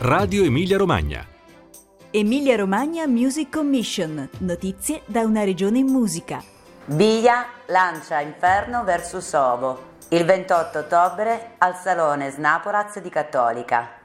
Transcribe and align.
Radio 0.00 0.44
Emilia 0.44 0.76
Romagna. 0.78 1.26
Emilia 2.12 2.54
Romagna 2.54 3.04
Music 3.08 3.50
Commission. 3.50 4.28
Notizie 4.38 5.02
da 5.06 5.22
una 5.22 5.42
regione 5.42 5.78
in 5.78 5.86
musica. 5.86 6.40
Biglia 6.84 7.46
lancia 7.66 8.20
Inferno 8.20 8.84
vs 8.84 9.32
Ovo 9.32 9.86
il 10.10 10.24
28 10.24 10.78
ottobre 10.78 11.54
al 11.58 11.74
Salone 11.74 12.30
Snaporaz 12.30 13.00
di 13.00 13.08
Cattolica. 13.08 13.97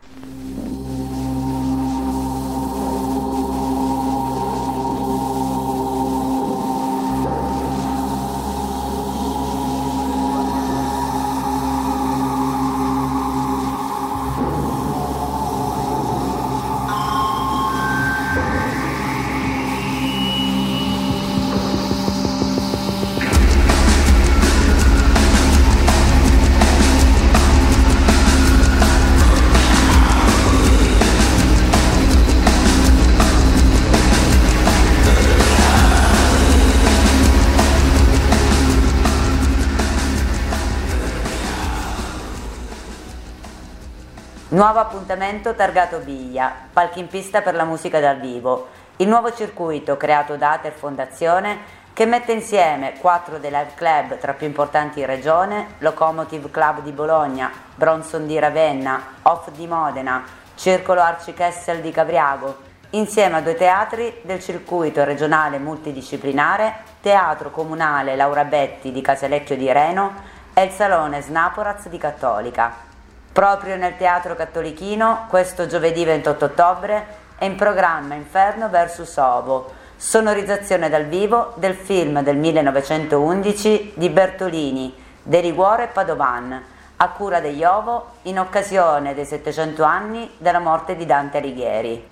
Nuovo 44.53 44.78
appuntamento 44.78 45.56
targato 45.56 45.97
Biglia, 45.97 46.53
palchi 46.72 47.00
in 47.00 47.08
pista 47.08 47.41
per 47.41 47.55
la 47.55 47.64
musica 47.64 48.00
dal 48.00 48.19
vivo. 48.19 48.67
Il 48.97 49.08
nuovo 49.08 49.33
circuito 49.33 49.97
creato 49.97 50.36
da 50.36 50.52
Ater 50.52 50.73
Fondazione 50.73 51.58
che 51.91 52.05
mette 52.05 52.33
insieme 52.33 52.94
quattro 53.00 53.39
dei 53.39 53.50
live 53.50 53.72
club 53.73 54.19
tra 54.19 54.33
più 54.33 54.45
importanti 54.45 55.00
in 55.00 55.08
regione, 55.08 55.69
Locomotive 55.80 56.52
Club 56.52 56.83
di 56.83 56.92
Bologna, 56.92 57.52
Bronson 57.73 58.27
di 58.27 58.38
Ravenna, 58.38 59.02
Off 59.23 59.50
di 59.50 59.66
Modena, 59.66 60.23
Circolo 60.53 61.02
Arci 61.02 61.33
Kessel 61.33 61.81
di 61.81 61.89
Cavriago, 61.89 62.55
insieme 62.92 63.38
a 63.38 63.42
due 63.42 63.55
teatri 63.55 64.20
del 64.22 64.39
circuito 64.39 65.03
regionale 65.03 65.58
multidisciplinare, 65.58 66.75
Teatro 67.02 67.49
Comunale 67.49 68.16
Laura 68.16 68.44
Betti 68.44 68.92
di 68.92 69.02
Casalecchio 69.02 69.58
di 69.58 69.72
Reno 69.72 70.14
e 70.53 70.61
il 70.61 70.70
Salone 70.70 71.22
Snaporaz 71.22 71.88
di 71.88 71.97
Cattolica. 71.97 72.92
Proprio 73.34 73.78
nel 73.78 73.98
Teatro 73.98 74.36
Cattolichino, 74.36 75.26
questo 75.28 75.66
giovedì 75.66 76.06
28 76.06 76.45
ottobre, 76.45 77.06
è 77.36 77.45
in 77.45 77.56
programma 77.56 78.14
Inferno 78.14 78.70
vs 78.70 79.17
Ovo, 79.17 79.72
sonorizzazione 79.95 80.88
dal 80.88 81.06
vivo 81.06 81.54
del 81.56 81.73
film 81.73 82.22
del 82.22 82.38
1911 82.38 83.94
di 83.95 84.09
Bertolini, 84.09 84.95
De 85.23 85.39
Riguore 85.39 85.86
e 85.86 85.88
Padovan, 85.88 86.64
a 86.95 87.09
cura 87.09 87.39
degli 87.39 87.64
Ovo 87.64 88.17
in 88.23 88.38
occasione 88.38 89.16
dei 89.16 89.26
700 89.26 89.81
anni 89.81 90.30
della 90.38 90.59
morte 90.59 90.95
di 90.95 91.08
Dante 91.08 91.39
Alighieri. 91.39 92.08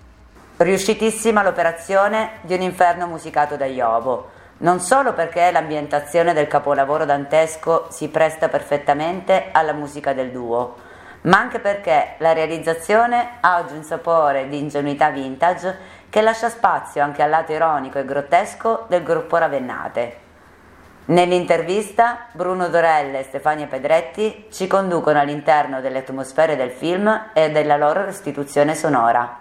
Riuscitissima 0.58 1.44
l'operazione 1.44 2.40
di 2.42 2.56
un 2.56 2.62
inferno 2.62 3.06
musicato 3.06 3.56
da 3.58 3.66
Iovo, 3.66 4.32
non 4.58 4.80
solo 4.80 5.14
perché 5.14 5.52
l'ambientazione 5.52 6.34
del 6.34 6.48
capolavoro 6.48 7.06
dantesco 7.06 7.90
si 7.92 8.08
presta 8.10 8.48
perfettamente 8.48 9.50
alla 9.52 9.74
musica 9.74 10.14
del 10.14 10.32
duo, 10.32 10.90
ma 11.22 11.38
anche 11.38 11.60
perché 11.60 12.16
la 12.18 12.34
realizzazione 12.34 13.38
ha 13.42 13.60
oggi 13.60 13.76
un 13.76 13.84
sapore 13.84 14.50
di 14.50 14.58
ingenuità 14.58 15.10
vintage 15.10 16.00
che 16.10 16.22
lascia 16.22 16.50
spazio 16.50 17.04
anche 17.04 17.22
al 17.22 17.30
lato 17.30 17.52
ironico 17.52 18.00
e 18.00 18.06
grottesco 18.06 18.86
del 18.88 19.04
gruppo 19.04 19.38
Ravennate. 19.38 20.20
Nell'intervista 21.06 22.28
Bruno 22.32 22.70
Dorella 22.70 23.20
e 23.20 23.24
Stefania 23.24 23.68
Pedretti 23.68 24.46
ci 24.52 24.68
conducono 24.68 25.20
all'interno 25.20 25.82
delle 25.82 26.00
atmosfere 26.00 26.56
del 26.56 26.72
film 26.72 27.32
e 27.34 27.50
della 27.52 27.78
loro 27.78 28.06
restituzione 28.06 28.76
sonora. 28.76 29.40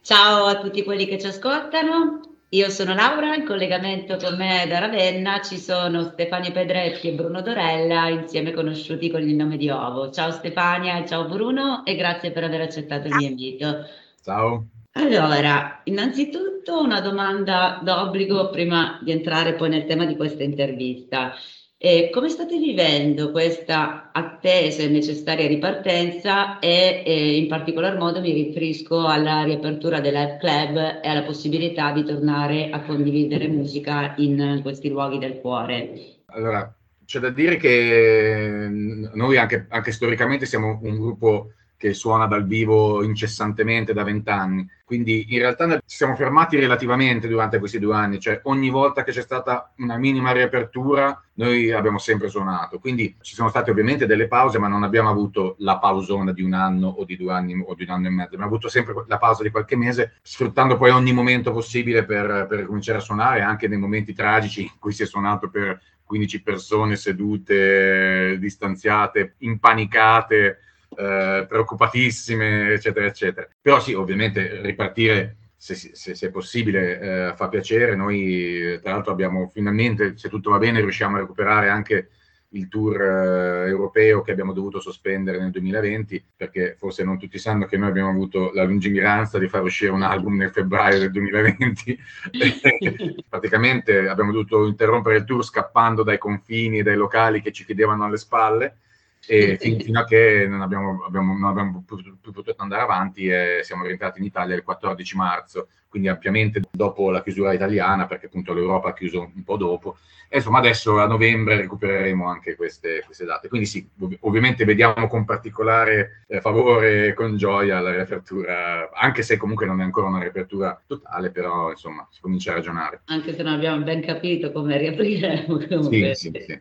Ciao 0.00 0.46
a 0.46 0.56
tutti 0.56 0.84
quelli 0.84 1.06
che 1.06 1.18
ci 1.18 1.26
ascoltano, 1.26 2.20
io 2.50 2.70
sono 2.70 2.94
Laura, 2.94 3.34
in 3.34 3.44
collegamento 3.44 4.16
con 4.16 4.36
me 4.36 4.64
da 4.66 4.78
Ravenna 4.78 5.42
ci 5.42 5.58
sono 5.58 6.04
Stefania 6.04 6.50
Pedretti 6.50 7.08
e 7.08 7.12
Bruno 7.12 7.42
Dorella, 7.42 8.08
insieme 8.08 8.52
conosciuti 8.52 9.10
con 9.10 9.20
il 9.20 9.34
nome 9.34 9.58
di 9.58 9.68
Ovo. 9.68 10.10
Ciao 10.10 10.30
Stefania 10.30 11.04
ciao 11.04 11.26
Bruno 11.26 11.84
e 11.84 11.94
grazie 11.94 12.30
per 12.30 12.44
aver 12.44 12.62
accettato 12.62 13.06
il 13.08 13.16
mio 13.16 13.28
invito. 13.28 13.84
Ciao. 14.22 14.66
Allora, 14.92 15.82
innanzitutto 15.84 16.80
una 16.80 17.02
domanda 17.02 17.80
d'obbligo 17.82 18.48
prima 18.48 18.98
di 19.02 19.12
entrare 19.12 19.52
poi 19.52 19.68
nel 19.68 19.84
tema 19.84 20.06
di 20.06 20.16
questa 20.16 20.42
intervista. 20.42 21.34
Eh, 21.80 22.10
come 22.12 22.28
state 22.28 22.58
vivendo 22.58 23.30
questa 23.30 24.10
attesa 24.10 24.82
e 24.82 24.88
necessaria 24.88 25.46
ripartenza 25.46 26.58
e 26.58 27.04
eh, 27.06 27.36
in 27.36 27.46
particolar 27.46 27.96
modo 27.96 28.20
mi 28.20 28.32
riferisco 28.32 29.06
alla 29.06 29.44
riapertura 29.44 30.00
del 30.00 30.38
Club 30.40 30.76
e 30.76 31.08
alla 31.08 31.22
possibilità 31.22 31.92
di 31.92 32.02
tornare 32.02 32.70
a 32.70 32.82
condividere 32.82 33.46
musica 33.46 34.14
in 34.16 34.58
questi 34.60 34.88
luoghi 34.88 35.18
del 35.18 35.40
cuore? 35.40 36.22
Allora, 36.26 36.76
c'è 37.04 37.20
da 37.20 37.30
dire 37.30 37.56
che 37.58 38.66
noi 39.14 39.36
anche, 39.36 39.66
anche 39.68 39.92
storicamente 39.92 40.46
siamo 40.46 40.80
un 40.82 40.98
gruppo 40.98 41.52
che 41.78 41.94
suona 41.94 42.26
dal 42.26 42.44
vivo 42.44 43.04
incessantemente 43.04 43.94
da 43.94 44.02
vent'anni. 44.02 44.68
Quindi 44.84 45.26
in 45.28 45.38
realtà 45.38 45.76
ci 45.86 45.96
siamo 45.96 46.16
fermati 46.16 46.58
relativamente 46.58 47.28
durante 47.28 47.58
questi 47.58 47.78
due 47.78 47.94
anni, 47.94 48.18
cioè 48.18 48.40
ogni 48.44 48.68
volta 48.68 49.04
che 49.04 49.12
c'è 49.12 49.22
stata 49.22 49.72
una 49.76 49.96
minima 49.96 50.32
riapertura 50.32 51.22
noi 51.34 51.70
abbiamo 51.70 51.98
sempre 51.98 52.28
suonato. 52.28 52.80
Quindi 52.80 53.14
ci 53.20 53.34
sono 53.34 53.48
state 53.48 53.70
ovviamente 53.70 54.06
delle 54.06 54.26
pause, 54.26 54.58
ma 54.58 54.66
non 54.66 54.82
abbiamo 54.82 55.08
avuto 55.08 55.54
la 55.58 55.78
pausona 55.78 56.32
di 56.32 56.42
un 56.42 56.52
anno 56.52 56.88
o 56.88 57.04
di 57.04 57.16
due 57.16 57.32
anni 57.32 57.62
o 57.64 57.74
di 57.74 57.84
un 57.84 57.90
anno 57.90 58.08
e 58.08 58.10
mezzo, 58.10 58.34
abbiamo 58.34 58.46
avuto 58.46 58.68
sempre 58.68 58.94
la 59.06 59.18
pausa 59.18 59.44
di 59.44 59.50
qualche 59.50 59.76
mese, 59.76 60.14
sfruttando 60.20 60.76
poi 60.76 60.90
ogni 60.90 61.12
momento 61.12 61.52
possibile 61.52 62.04
per, 62.04 62.46
per 62.48 62.66
cominciare 62.66 62.98
a 62.98 63.02
suonare, 63.02 63.42
anche 63.42 63.68
nei 63.68 63.78
momenti 63.78 64.12
tragici 64.14 64.62
in 64.62 64.78
cui 64.80 64.92
si 64.92 65.04
è 65.04 65.06
suonato 65.06 65.48
per 65.48 65.80
15 66.02 66.42
persone 66.42 66.96
sedute, 66.96 68.36
distanziate, 68.40 69.34
impanicate 69.38 70.58
eh, 70.96 71.46
preoccupatissime, 71.48 72.72
eccetera, 72.72 73.06
eccetera. 73.06 73.48
Però 73.60 73.80
sì, 73.80 73.94
ovviamente 73.94 74.60
ripartire 74.62 75.36
se, 75.56 75.74
se, 75.74 76.14
se 76.14 76.26
è 76.26 76.30
possibile 76.30 77.00
eh, 77.30 77.34
fa 77.34 77.48
piacere. 77.48 77.94
Noi, 77.96 78.78
tra 78.80 78.92
l'altro, 78.92 79.12
abbiamo 79.12 79.48
finalmente, 79.48 80.16
se 80.16 80.28
tutto 80.28 80.50
va 80.50 80.58
bene, 80.58 80.80
riusciamo 80.80 81.16
a 81.16 81.20
recuperare 81.20 81.68
anche 81.68 82.10
il 82.52 82.68
tour 82.68 83.00
eh, 83.00 83.68
europeo 83.68 84.22
che 84.22 84.30
abbiamo 84.30 84.52
dovuto 84.52 84.80
sospendere 84.80 85.38
nel 85.38 85.50
2020, 85.50 86.24
perché 86.36 86.76
forse 86.78 87.04
non 87.04 87.18
tutti 87.18 87.38
sanno 87.38 87.66
che 87.66 87.76
noi 87.76 87.90
abbiamo 87.90 88.08
avuto 88.08 88.52
la 88.54 88.64
lungimiranza 88.64 89.38
di 89.38 89.48
far 89.48 89.62
uscire 89.62 89.90
un 89.90 90.02
album 90.02 90.36
nel 90.36 90.50
febbraio 90.50 90.98
del 90.98 91.10
2020. 91.10 91.98
Praticamente 93.28 94.08
abbiamo 94.08 94.32
dovuto 94.32 94.66
interrompere 94.66 95.16
il 95.16 95.24
tour 95.24 95.44
scappando 95.44 96.02
dai 96.02 96.18
confini 96.18 96.82
dai 96.82 96.96
locali 96.96 97.42
che 97.42 97.52
ci 97.52 97.64
chiedevano 97.64 98.04
alle 98.04 98.16
spalle 98.16 98.78
e 99.26 99.56
fin, 99.58 99.80
fino 99.80 100.00
a 100.00 100.04
che 100.04 100.46
non 100.48 100.62
abbiamo, 100.62 101.04
abbiamo, 101.04 101.36
non 101.36 101.50
abbiamo 101.50 101.84
potuto 101.86 102.54
andare 102.58 102.82
avanti 102.82 103.26
e 103.26 103.60
siamo 103.62 103.84
rientrati 103.84 104.20
in 104.20 104.26
Italia 104.26 104.54
il 104.54 104.62
14 104.62 105.16
marzo, 105.16 105.68
quindi 105.88 106.08
ampiamente 106.08 106.62
dopo 106.70 107.10
la 107.10 107.22
chiusura 107.22 107.52
italiana, 107.52 108.06
perché 108.06 108.26
appunto 108.26 108.52
l'Europa 108.52 108.90
ha 108.90 108.94
chiuso 108.94 109.30
un 109.34 109.42
po' 109.44 109.56
dopo. 109.56 109.96
E 110.30 110.36
insomma 110.36 110.58
adesso 110.58 110.98
a 110.98 111.06
novembre 111.06 111.56
recupereremo 111.56 112.28
anche 112.28 112.54
queste, 112.54 113.02
queste 113.06 113.24
date. 113.24 113.48
Quindi 113.48 113.66
sì, 113.66 113.88
ov- 114.00 114.16
ovviamente 114.20 114.66
vediamo 114.66 115.08
con 115.08 115.24
particolare 115.24 116.24
eh, 116.28 116.42
favore 116.42 117.08
e 117.08 117.14
con 117.14 117.36
gioia 117.38 117.80
la 117.80 117.92
riapertura, 117.92 118.90
anche 118.92 119.22
se 119.22 119.38
comunque 119.38 119.64
non 119.64 119.80
è 119.80 119.84
ancora 119.84 120.08
una 120.08 120.20
riapertura 120.20 120.78
totale, 120.86 121.30
però 121.30 121.70
insomma 121.70 122.06
si 122.10 122.20
comincia 122.20 122.50
a 122.50 122.54
ragionare. 122.56 123.00
Anche 123.06 123.34
se 123.34 123.42
non 123.42 123.54
abbiamo 123.54 123.82
ben 123.82 124.02
capito 124.02 124.52
come 124.52 124.76
riapriremo. 124.76 125.60
Sì, 125.88 126.10
sì, 126.14 126.30
sì. 126.34 126.58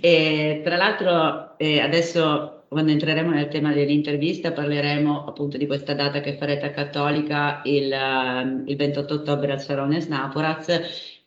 E, 0.00 0.60
tra 0.64 0.76
l'altro 0.76 1.58
eh, 1.58 1.80
adesso 1.80 2.64
quando 2.68 2.92
entreremo 2.92 3.30
nel 3.30 3.48
tema 3.48 3.72
dell'intervista 3.72 4.52
parleremo 4.52 5.26
appunto 5.26 5.56
di 5.56 5.66
questa 5.66 5.92
data 5.92 6.20
che 6.20 6.36
farete 6.36 6.66
a 6.66 6.70
Cattolica 6.70 7.62
il, 7.64 8.64
il 8.64 8.76
28 8.76 9.14
ottobre 9.14 9.52
al 9.52 9.60
Salone 9.60 10.00
Snaporaz 10.00 11.18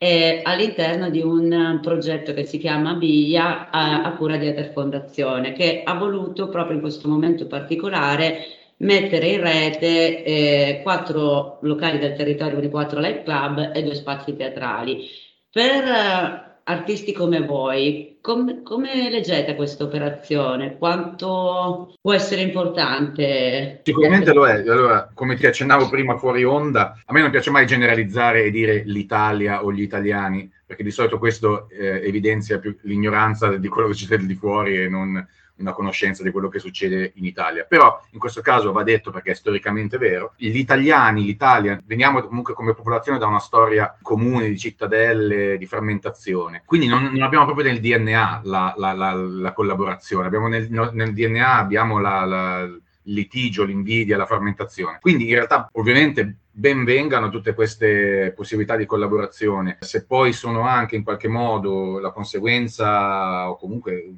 all'interno 0.44 1.10
di 1.10 1.22
un 1.22 1.80
progetto 1.81 2.34
che 2.34 2.46
si 2.46 2.58
chiama 2.58 2.94
Biglia 2.94 3.70
a, 3.70 4.04
a 4.04 4.16
cura 4.16 4.38
di 4.38 4.48
Ether 4.48 4.72
Fondazione 4.72 5.54
che 5.54 5.81
ha 5.84 5.94
voluto 5.94 6.50
proprio 6.50 6.75
in 6.75 6.81
questo 6.81 7.08
momento 7.08 7.46
particolare 7.48 8.46
mettere 8.78 9.28
in 9.28 9.42
rete 9.42 10.24
eh, 10.24 10.80
quattro 10.84 11.60
locali 11.62 12.00
del 12.00 12.16
territorio 12.16 12.60
di 12.60 12.70
quattro 12.70 13.00
live 13.00 13.24
club 13.24 13.72
e 13.74 13.84
due 13.84 13.96
spazi 13.96 14.36
teatrali. 14.36 15.08
Per 15.52 16.52
artisti 16.65 17.12
come 17.12 17.45
voi, 17.45 18.18
com- 18.21 18.63
come 18.63 19.10
leggete 19.10 19.56
questa 19.56 19.83
operazione? 19.83 20.77
Quanto 20.77 21.95
può 22.01 22.13
essere 22.13 22.42
importante? 22.42 23.81
Sicuramente 23.83 24.33
lo 24.33 24.48
è. 24.48 24.60
Allora, 24.68 25.10
come 25.13 25.36
ti 25.36 25.45
accennavo 25.45 25.89
prima 25.89 26.18
fuori 26.18 26.44
onda, 26.44 27.01
a 27.06 27.13
me 27.13 27.21
non 27.21 27.31
piace 27.31 27.50
mai 27.50 27.65
generalizzare 27.65 28.45
e 28.45 28.51
dire 28.51 28.83
l'Italia 28.86 29.63
o 29.63 29.74
gli 29.74 29.81
italiani, 29.81 30.50
perché 30.65 30.83
di 30.83 30.92
solito 30.92 31.19
questo 31.19 31.68
eh, 31.69 32.01
evidenzia 32.06 32.60
più 32.60 32.75
l'ignoranza 32.83 33.57
di 33.57 33.68
quello 33.68 33.89
che 33.89 33.95
succede 33.95 34.25
di 34.25 34.36
fuori 34.36 34.81
e 34.81 34.88
non 34.88 35.25
una 35.57 35.71
conoscenza 35.71 36.23
di 36.23 36.31
quello 36.31 36.50
che 36.50 36.59
succede 36.59 37.11
in 37.15 37.25
Italia. 37.25 37.65
Però 37.65 38.01
in 38.11 38.19
questo 38.19 38.41
caso 38.41 38.71
va 38.71 38.83
detto 38.83 39.11
perché 39.11 39.31
è 39.31 39.35
storicamente 39.35 39.97
vero, 39.97 40.33
gli 40.38 40.57
italiani, 40.57 41.23
l'Italia, 41.23 41.79
veniamo 41.85 42.21
comunque 42.21 42.53
come 42.53 42.73
popolazione 42.73 43.19
da 43.19 43.27
una 43.27 43.39
storia 43.39 43.95
comune 44.01 44.50
di 44.50 44.57
cittadelle, 44.57 45.57
di 45.57 45.65
frammentazione. 45.65 46.63
Quindi 46.65 46.88
non, 46.88 47.03
non 47.03 47.21
abbiamo 47.21 47.45
proprio 47.45 47.67
nel 47.67 47.79
DNA 47.79 48.41
la, 48.44 48.73
la, 48.77 48.94
la, 48.94 49.13
la 49.13 49.53
collaborazione, 49.53 50.27
abbiamo 50.27 50.47
nel, 50.47 50.67
nel, 50.69 51.13
DNA 51.13 51.57
abbiamo 51.57 52.00
il 52.00 52.81
litigio, 53.03 53.63
l'invidia, 53.63 54.17
la 54.17 54.25
frammentazione. 54.25 55.00
Quindi 55.01 55.27
in 55.27 55.35
realtà 55.35 55.69
ovviamente 55.73 56.38
ben 56.55 56.83
vengano 56.83 57.29
tutte 57.29 57.55
queste 57.55 58.31
possibilità 58.35 58.75
di 58.75 58.85
collaborazione, 58.85 59.77
se 59.79 60.05
poi 60.05 60.33
sono 60.33 60.61
anche 60.61 60.95
in 60.95 61.03
qualche 61.03 61.27
modo 61.27 62.00
la 62.00 62.11
conseguenza 62.11 63.50
o 63.50 63.57
comunque 63.57 64.13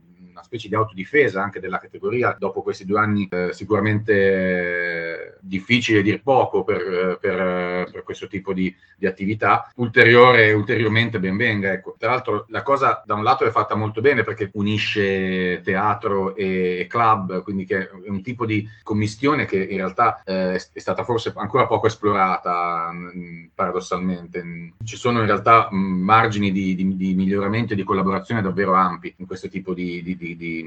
specie 0.45 0.67
di 0.67 0.75
autodifesa 0.75 1.41
anche 1.41 1.59
della 1.59 1.79
categoria 1.79 2.35
dopo 2.37 2.61
questi 2.61 2.85
due 2.85 2.99
anni 2.99 3.27
eh, 3.29 3.49
sicuramente 3.51 4.13
eh, 4.13 5.37
difficile 5.41 6.01
dir 6.01 6.21
poco 6.21 6.63
per, 6.63 7.17
per, 7.19 7.89
per 7.91 8.03
questo 8.03 8.27
tipo 8.27 8.53
di, 8.53 8.73
di, 8.95 9.07
attività 9.07 9.71
ulteriore 9.75 10.53
ulteriormente 10.53 11.19
ben 11.19 11.35
venga 11.35 11.71
ecco. 11.71 11.95
tra 11.97 12.11
l'altro 12.11 12.45
la 12.49 12.61
cosa 12.61 13.03
da 13.05 13.15
un 13.15 13.23
lato 13.23 13.45
è 13.45 13.49
fatta 13.49 13.75
molto 13.75 14.01
bene 14.01 14.23
perché 14.23 14.49
unisce 14.53 15.61
teatro 15.61 16.35
e, 16.35 16.85
club 16.87 17.41
quindi 17.43 17.65
che 17.65 17.89
è 17.89 18.09
un 18.09 18.21
tipo 18.21 18.45
di 18.45 18.67
commistione 18.83 19.45
che 19.45 19.57
in 19.57 19.77
realtà 19.77 20.21
eh, 20.23 20.53
è 20.53 20.79
stata 20.79 21.03
forse 21.03 21.33
ancora 21.35 21.67
poco 21.67 21.87
esplorata 21.87 22.91
mh, 22.91 23.51
paradossalmente 23.53 24.73
ci 24.83 24.95
sono 24.95 25.19
in 25.19 25.25
realtà 25.25 25.69
mh, 25.71 25.75
margini 25.77 26.51
di, 26.51 26.75
di, 26.75 26.95
di, 26.95 27.13
miglioramento 27.15 27.73
e 27.73 27.75
di 27.75 27.83
collaborazione 27.83 28.41
davvero 28.41 28.73
ampi 28.73 29.13
in 29.17 29.25
questo 29.25 29.47
tipo 29.47 29.73
di, 29.73 30.01
di 30.03 30.34
di, 30.35 30.65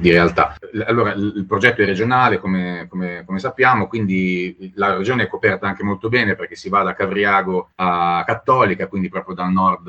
di, 0.00 0.10
realtà. 0.10 0.56
Allora, 0.86 1.12
il 1.12 1.44
progetto 1.46 1.82
è 1.82 1.86
regionale, 1.86 2.38
come, 2.38 2.86
come, 2.88 3.22
come, 3.24 3.38
sappiamo, 3.38 3.86
quindi 3.86 4.72
la 4.74 4.96
regione 4.96 5.24
è 5.24 5.28
coperta 5.28 5.66
anche 5.66 5.82
molto 5.82 6.08
bene 6.08 6.34
perché 6.34 6.54
si 6.54 6.68
va 6.68 6.82
da 6.82 6.94
Cavriago 6.94 7.70
a 7.76 8.22
Cattolica, 8.26 8.86
quindi 8.86 9.08
proprio 9.08 9.34
dal 9.34 9.50
nord, 9.50 9.84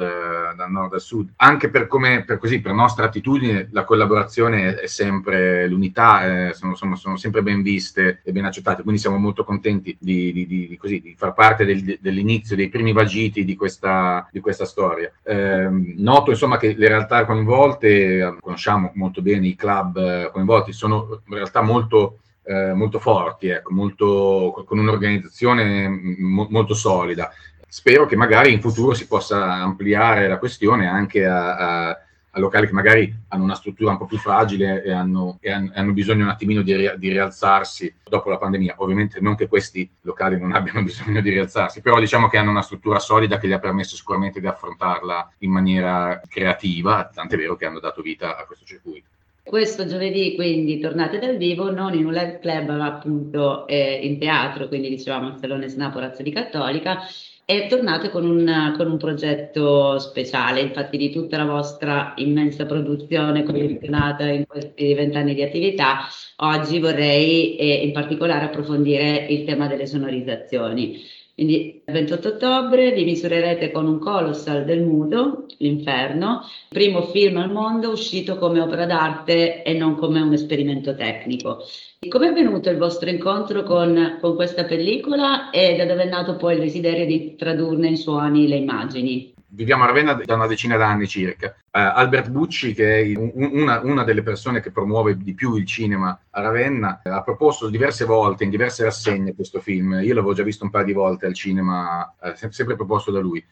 dal 0.56 0.72
nord 0.72 0.94
al 0.94 1.02
sud. 1.02 1.32
Anche 1.38 1.70
per, 1.70 1.88
come, 1.88 2.24
per, 2.24 2.38
così, 2.38 2.62
per 2.62 2.74
nostra 2.74 3.06
attitudine, 3.06 3.70
la 3.72 3.84
collaborazione 3.84 4.76
è 4.76 4.88
sempre 4.88 5.68
l'unità, 5.68 6.50
eh, 6.50 6.54
sono, 6.54 6.76
sono, 6.76 6.96
sono, 6.96 7.18
sempre 7.18 7.42
ben 7.42 7.62
viste 7.62 8.22
e 8.24 8.32
ben 8.32 8.46
accettate, 8.46 8.84
quindi 8.84 9.00
siamo 9.00 9.18
molto 9.18 9.44
contenti 9.44 9.96
di, 10.00 10.78
così, 10.80 11.14
far 11.18 11.34
parte 11.34 11.66
del, 11.66 11.98
dell'inizio, 12.00 12.56
dei 12.56 12.70
primi 12.70 12.94
vagiti 12.94 13.46
di 13.46 13.56
questa, 13.56 14.28
questa 14.42 14.66
storia. 14.66 15.12
Eh, 15.24 15.70
noto 15.98 16.32
insomma 16.32 16.58
che 16.58 16.76
le 16.78 16.88
realtà 16.88 17.26
coinvolte, 17.26 18.38
conosciamo 18.40 18.92
molto 19.04 19.22
bene 19.22 19.48
i 19.48 19.56
club 19.56 19.98
eh, 19.98 20.30
coinvolti, 20.32 20.72
sono 20.72 21.22
in 21.28 21.34
realtà 21.36 21.62
molto, 21.62 22.20
eh, 22.44 22.74
molto 22.74 23.00
forti, 23.00 23.50
ecco, 23.50 23.74
molto, 23.74 24.64
con 24.66 24.80
un'organizzazione 24.80 25.88
mo- 25.88 26.48
molto 26.50 26.74
solida. 26.74 27.32
Spero 27.68 28.06
che 28.06 28.16
magari 28.16 28.54
in 28.54 28.62
futuro 28.62 28.94
si 28.94 29.08
possa 29.08 29.52
ampliare 29.54 30.28
la 30.28 30.38
questione 30.38 30.88
anche 30.88 31.26
a, 31.26 31.90
a 31.90 32.00
a 32.36 32.40
locali 32.40 32.66
che 32.66 32.74
magari 32.74 33.14
hanno 33.28 33.44
una 33.44 33.54
struttura 33.54 33.92
un 33.92 33.98
po' 33.98 34.06
più 34.06 34.18
fragile 34.18 34.84
e 34.84 34.92
hanno, 34.92 35.38
e 35.40 35.52
hanno 35.52 35.92
bisogno 35.92 36.24
un 36.24 36.30
attimino 36.30 36.64
di, 36.64 36.74
di, 36.98 37.10
rialzarsi 37.10 37.94
dopo 38.04 38.30
la 38.30 38.38
pandemia. 38.38 38.76
Ovviamente 38.78 39.20
non 39.20 39.36
che 39.36 39.48
questi 39.48 39.88
locali 40.02 40.40
non 40.40 40.52
abbiano 40.56 40.82
bisogno 40.82 41.22
di 41.22 41.30
rialzarsi, 41.30 41.82
però 41.82 42.00
diciamo 42.00 42.30
che 42.30 42.38
hanno 42.38 42.50
una 42.50 42.64
struttura 42.64 42.98
solida 42.98 43.38
che 43.38 43.48
gli 43.48 43.54
ha 43.54 43.60
permesso 43.60 43.96
sicuramente 43.96 44.40
di 44.40 44.48
affrontarla 44.48 45.34
in 45.40 45.52
maniera 45.52 46.22
creativa, 46.28 47.10
tant'è 47.14 47.38
vero 47.38 47.56
che 47.56 47.66
hanno 47.66 47.80
dato 47.80 48.02
vita 48.02 48.36
a 48.38 48.46
questo 48.46 48.66
circuito. 48.66 49.08
Questo 49.44 49.86
giovedì 49.86 50.36
quindi 50.36 50.80
tornate 50.80 51.20
dal 51.20 51.38
vivo, 51.38 51.70
non 51.70 51.94
in 51.94 52.06
un 52.06 52.14
live 52.14 52.40
club 52.40 52.78
ma 52.78 52.86
appunto 52.86 53.68
eh, 53.68 54.00
in 54.02 54.18
teatro, 54.18 54.70
quindi 54.70 54.90
dicevamo 54.90 55.28
al 55.28 55.38
Salone 55.38 55.68
Snaporaz 55.68 56.22
di 56.22 56.32
Cattolica 56.32 57.02
e 57.46 57.68
tornate 57.68 58.10
con 58.10 58.26
un, 58.26 58.74
con 58.78 58.90
un, 58.90 58.98
progetto 58.98 60.00
speciale, 60.00 60.62
infatti 60.62 60.98
di 60.98 61.12
tutta 61.12 61.38
la 61.38 61.46
vostra 61.46 62.14
immensa 62.18 62.66
produzione 62.66 63.44
collezionata 63.44 64.26
in 64.26 64.46
questi 64.48 64.94
vent'anni 64.94 65.34
di 65.34 65.44
attività, 65.44 66.00
oggi 66.38 66.80
vorrei 66.80 67.58
eh, 67.58 67.84
in 67.86 67.92
particolare 67.92 68.46
approfondire 68.46 69.26
il 69.30 69.44
tema 69.44 69.68
delle 69.68 69.88
sonorizzazioni. 69.88 71.02
Quindi 71.36 71.82
il 71.84 71.94
28 71.94 72.28
ottobre 72.28 72.92
vi 72.92 73.06
misurerete 73.06 73.72
con 73.72 73.88
un 73.88 73.98
colossal 73.98 74.66
del 74.66 74.84
muto, 74.84 75.48
L'Inferno, 75.58 76.42
primo 76.70 77.02
film 77.04 77.38
al 77.38 77.52
mondo 77.52 77.90
uscito 77.90 78.38
come 78.38 78.60
opera 78.60 78.86
d'arte 78.86 79.64
e 79.64 79.74
non 79.74 79.96
come 79.96 80.22
un 80.22 80.34
esperimento 80.34 80.94
tecnico. 80.94 81.64
Come 82.08 82.30
è 82.30 82.34
venuto 82.34 82.70
il 82.70 82.78
vostro 82.78 83.10
incontro 83.10 83.64
con, 83.64 84.20
con 84.22 84.36
questa 84.36 84.66
pellicola 84.66 85.50
e 85.50 85.76
da 85.76 85.86
dove 85.86 86.04
è 86.04 86.10
nato 86.10 86.36
poi 86.36 86.56
il 86.56 86.62
desiderio 86.62 87.06
di 87.06 87.36
tradurne 87.36 87.88
in 87.88 87.98
suoni 87.98 88.48
le 88.48 88.58
immagini? 88.58 89.33
Viviamo 89.54 89.84
a 89.84 89.88
Ravenna 89.88 90.14
da 90.14 90.34
una 90.34 90.48
decina 90.48 90.78
d'anni 90.78 91.08
circa. 91.08 91.48
Uh, 91.48 91.80
Albert 91.96 92.30
Bucci, 92.30 92.74
che 92.74 93.02
è 93.02 93.18
un, 93.18 93.32
una, 93.34 93.80
una, 93.82 94.04
delle 94.04 94.24
persone 94.24 94.62
che 94.62 94.72
promuove 94.72 95.18
di 95.18 95.34
più 95.34 95.56
il 95.56 95.66
cinema 95.66 96.20
a 96.30 96.42
Ravenna, 96.42 97.02
ha 97.04 97.22
proposto 97.22 97.70
diverse 97.70 98.06
volte, 98.06 98.44
in 98.44 98.50
diverse 98.50 98.84
rassegne, 98.84 99.36
questo 99.36 99.60
film. 99.60 100.00
Io 100.04 100.14
l'avevo 100.14 100.34
già 100.34 100.44
visto 100.44 100.64
un 100.64 100.70
paio 100.70 100.86
di 100.86 100.94
volte 100.94 101.26
al 101.26 101.34
cinema, 101.34 102.14
uh, 102.20 102.50
sempre, 102.50 102.76
proposto 102.76 103.12
da 103.12 103.20
lui. 103.20 103.44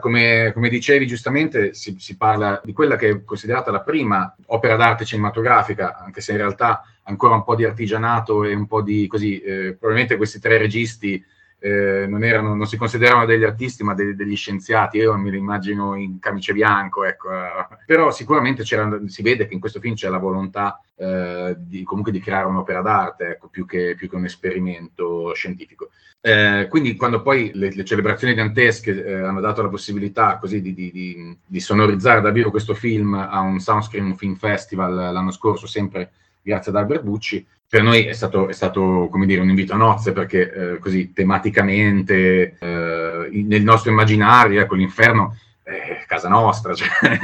Come, 0.00 0.52
come, 0.52 0.68
dicevi 0.68 1.06
giustamente, 1.06 1.74
si, 1.74 1.96
si, 1.98 2.16
parla 2.16 2.60
di 2.64 2.72
quella 2.72 2.96
che 2.96 3.08
è 3.08 3.24
considerata 3.24 3.70
la 3.70 3.80
prima 3.80 4.34
opera 4.46 4.76
d'arte 4.76 5.04
cinematografica, 5.04 5.98
anche 5.98 6.20
se 6.20 6.32
in 6.32 6.38
realtà 6.38 6.84
ancora 7.04 7.34
un 7.34 7.44
po' 7.44 7.54
di 7.54 7.64
artigianato 7.64 8.44
e 8.44 8.54
un 8.54 8.66
po' 8.66 8.82
di 8.82 9.06
così, 9.06 9.40
eh, 9.40 9.72
probabilmente 9.78 10.16
questi 10.16 10.38
tre 10.38 10.58
registi 10.58 11.22
eh, 11.62 12.06
non, 12.08 12.24
erano, 12.24 12.56
non, 12.56 12.66
si 12.66 12.76
consideravano 12.76 13.24
degli 13.24 13.44
artisti 13.44 13.84
ma 13.84 13.94
degli, 13.94 14.14
degli 14.14 14.34
scienziati, 14.34 14.96
io 14.96 15.16
me 15.16 15.30
li 15.30 15.38
immagino 15.38 15.94
in 15.94 16.18
camice 16.18 16.52
bianco, 16.52 17.04
ecco. 17.04 17.28
però 17.86 18.10
sicuramente 18.10 18.64
si 18.64 19.22
vede 19.22 19.46
che 19.46 19.54
in 19.54 19.60
questo 19.60 19.78
film 19.78 19.94
c'è 19.94 20.08
la 20.08 20.18
volontà 20.18 20.82
eh, 20.96 21.54
di, 21.56 21.84
comunque 21.84 22.10
di 22.10 22.18
creare 22.18 22.46
un'opera 22.46 22.82
d'arte, 22.82 23.28
ecco, 23.28 23.46
più, 23.46 23.64
che, 23.64 23.94
più, 23.96 24.08
che, 24.08 24.16
un 24.16 24.24
esperimento 24.24 25.32
scientifico. 25.34 25.90
Eh, 26.20 26.66
quindi 26.68 26.96
quando 26.96 27.22
poi 27.22 27.52
le, 27.54 27.72
le 27.72 27.84
celebrazioni 27.84 28.34
dantesche 28.34 29.04
eh, 29.04 29.14
hanno 29.14 29.40
dato 29.40 29.62
la 29.62 29.68
possibilità 29.68 30.38
così 30.38 30.60
di, 30.60 30.74
di, 30.74 31.36
di, 31.44 31.60
sonorizzare 31.60 32.20
da 32.20 32.30
vivo 32.30 32.50
questo 32.50 32.74
film 32.74 33.14
a 33.14 33.40
un 33.40 33.58
Soundscreen 33.60 34.16
Film 34.16 34.34
Festival 34.34 34.94
l'anno 34.94 35.30
scorso, 35.30 35.66
sempre 35.66 36.10
grazie 36.42 36.70
ad 36.70 36.76
Albert 36.76 37.02
Bucci, 37.02 37.46
per 37.72 37.82
noi 37.82 38.04
è 38.04 38.12
stato, 38.12 38.48
è 38.48 38.52
stato 38.52 39.08
come 39.10 39.24
dire, 39.24 39.40
un 39.40 39.48
invito 39.48 39.72
a 39.72 39.76
nozze 39.78 40.12
perché 40.12 40.52
eh, 40.52 40.78
così 40.78 41.12
tematicamente 41.14 42.56
eh, 42.58 43.28
nel 43.30 43.62
nostro 43.62 43.90
immaginario, 43.90 44.60
ecco, 44.60 44.74
l'inferno 44.74 45.36
è 45.62 46.04
casa 46.06 46.28
nostra. 46.28 46.74
Cioè, 46.74 46.88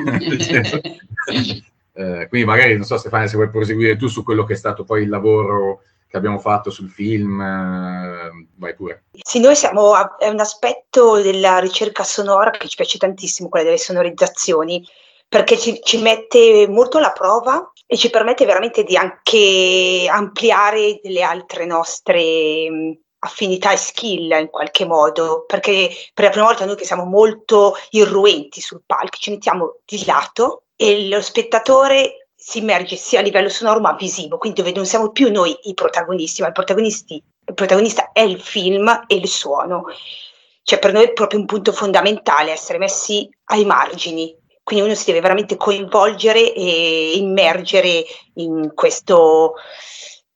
eh, 1.92 2.26
quindi 2.28 2.46
magari, 2.46 2.74
non 2.76 2.84
so 2.84 2.96
Stefania, 2.96 3.26
se 3.26 3.36
vuoi 3.36 3.50
proseguire 3.50 3.96
tu 3.96 4.08
su 4.08 4.22
quello 4.22 4.44
che 4.44 4.54
è 4.54 4.56
stato 4.56 4.84
poi 4.84 5.02
il 5.02 5.10
lavoro 5.10 5.82
che 6.08 6.16
abbiamo 6.16 6.38
fatto 6.38 6.70
sul 6.70 6.88
film, 6.88 7.40
eh, 7.40 8.46
vai 8.56 8.74
pure. 8.74 9.04
Sì, 9.22 9.40
noi 9.40 9.54
siamo, 9.54 9.92
a, 9.92 10.16
è 10.16 10.28
un 10.28 10.40
aspetto 10.40 11.20
della 11.20 11.58
ricerca 11.58 12.04
sonora 12.04 12.50
che 12.50 12.68
ci 12.68 12.76
piace 12.76 12.96
tantissimo, 12.96 13.50
quella 13.50 13.66
delle 13.66 13.78
sonorizzazioni, 13.78 14.82
perché 15.28 15.58
ci, 15.58 15.80
ci 15.82 16.00
mette 16.00 16.66
molto 16.68 16.98
alla 16.98 17.12
prova 17.12 17.70
e 17.86 17.96
ci 17.96 18.10
permette 18.10 18.46
veramente 18.46 18.82
di 18.82 18.96
anche 18.96 20.06
ampliare 20.10 21.00
delle 21.02 21.22
altre 21.22 21.66
nostre 21.66 23.00
affinità 23.20 23.72
e 23.72 23.76
skill 23.76 24.30
in 24.40 24.48
qualche 24.48 24.86
modo, 24.86 25.44
perché 25.46 25.90
per 26.14 26.24
la 26.24 26.30
prima 26.30 26.46
volta 26.46 26.64
noi 26.64 26.76
che 26.76 26.84
siamo 26.84 27.04
molto 27.04 27.74
irruenti 27.90 28.60
sul 28.60 28.82
palco, 28.86 29.18
ci 29.18 29.30
mettiamo 29.30 29.80
di 29.84 30.04
lato 30.04 30.64
e 30.76 31.08
lo 31.08 31.20
spettatore 31.20 32.28
si 32.34 32.58
immerge 32.58 32.96
sia 32.96 33.18
a 33.18 33.22
livello 33.22 33.48
sonoro 33.48 33.80
ma 33.80 33.94
visivo, 33.94 34.38
quindi 34.38 34.62
dove 34.62 34.74
non 34.74 34.86
siamo 34.86 35.10
più 35.10 35.30
noi 35.30 35.56
i 35.62 35.74
protagonisti, 35.74 36.40
ma 36.40 36.48
il, 36.48 36.54
il 36.56 37.54
protagonista 37.54 38.12
è 38.12 38.20
il 38.20 38.40
film 38.40 39.04
e 39.06 39.16
il 39.16 39.28
suono. 39.28 39.86
Cioè 40.62 40.78
per 40.78 40.92
noi 40.92 41.04
è 41.04 41.12
proprio 41.12 41.40
un 41.40 41.46
punto 41.46 41.72
fondamentale 41.72 42.52
essere 42.52 42.78
messi 42.78 43.28
ai 43.46 43.64
margini 43.64 44.36
quindi 44.68 44.84
uno 44.84 44.94
si 44.94 45.06
deve 45.06 45.20
veramente 45.20 45.56
coinvolgere 45.56 46.52
e 46.52 47.12
immergere 47.16 48.04
in 48.34 48.72
questo 48.74 49.54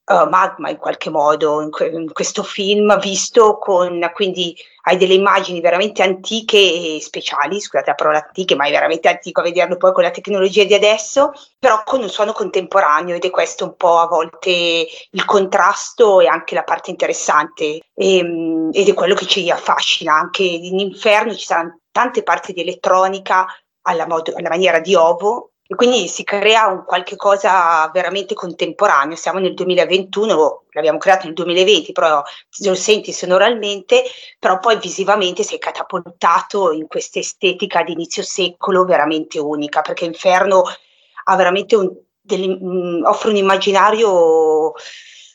uh, 0.06 0.28
magma 0.30 0.70
in 0.70 0.78
qualche 0.78 1.10
modo 1.10 1.60
in, 1.60 1.68
que- 1.68 1.88
in, 1.88 2.10
questo 2.10 2.42
film 2.42 2.98
visto 2.98 3.58
con 3.58 4.10
quindi 4.14 4.56
hai 4.84 4.96
delle 4.96 5.12
immagini 5.12 5.60
veramente 5.60 6.02
antiche 6.02 6.56
e 6.56 6.98
speciali, 7.02 7.60
scusate 7.60 7.90
la 7.90 7.94
parola 7.94 8.24
antiche, 8.24 8.54
ma 8.54 8.64
è 8.64 8.70
veramente 8.70 9.10
antico 9.10 9.40
a 9.40 9.44
vederlo 9.44 9.76
poi 9.76 9.92
con 9.92 10.02
la 10.02 10.10
tecnologia 10.10 10.64
di 10.64 10.72
adesso, 10.72 11.32
però 11.58 11.82
con 11.84 12.00
un 12.00 12.08
suono 12.08 12.32
contemporaneo 12.32 13.14
ed 13.14 13.24
è 13.24 13.30
questo 13.30 13.64
un 13.64 13.76
po' 13.76 13.98
a 13.98 14.06
volte 14.06 14.86
il 15.10 15.24
contrasto 15.26 16.20
e 16.20 16.26
anche 16.26 16.54
la 16.54 16.64
parte 16.64 16.88
interessante. 16.88 17.80
E, 17.94 18.16
ehm, 18.16 18.70
ed 18.72 18.88
è 18.88 18.94
quello 18.94 19.14
che 19.14 19.26
ci 19.26 19.50
affascina, 19.50 20.14
anche 20.14 20.42
in 20.42 20.78
Inferno 20.78 21.34
ci 21.34 21.44
saranno 21.44 21.82
tante 21.92 22.22
parti 22.22 22.52
di 22.52 22.62
elettronica 22.62 23.46
alla, 23.82 24.06
mod- 24.06 24.32
alla 24.34 24.48
maniera 24.48 24.80
di 24.80 24.94
Ovo 24.94 25.52
e 25.66 25.74
quindi 25.74 26.06
si 26.08 26.22
crea 26.22 26.66
un 26.66 26.84
qualche 26.84 27.16
cosa 27.16 27.88
veramente 27.92 28.34
contemporaneo. 28.34 29.16
Siamo 29.16 29.38
nel 29.38 29.54
2021, 29.54 30.64
l'abbiamo 30.70 30.98
creato 30.98 31.24
nel 31.24 31.34
2020, 31.34 31.92
però 31.92 32.22
lo 32.64 32.74
senti 32.74 33.12
sonoralmente, 33.12 34.02
però 34.38 34.58
poi 34.58 34.78
visivamente 34.78 35.42
sei 35.42 35.58
catapultato 35.58 36.72
in 36.72 36.86
questa 36.88 37.20
estetica 37.20 37.82
di 37.82 37.92
inizio 37.92 38.22
secolo 38.22 38.84
veramente 38.84 39.38
unica, 39.38 39.80
perché 39.80 40.04
Inferno 40.04 40.64
un, 41.76 41.90
delle, 42.20 42.48
mh, 42.48 43.04
offre 43.06 43.30
un 43.30 43.36
immaginario 43.36 44.72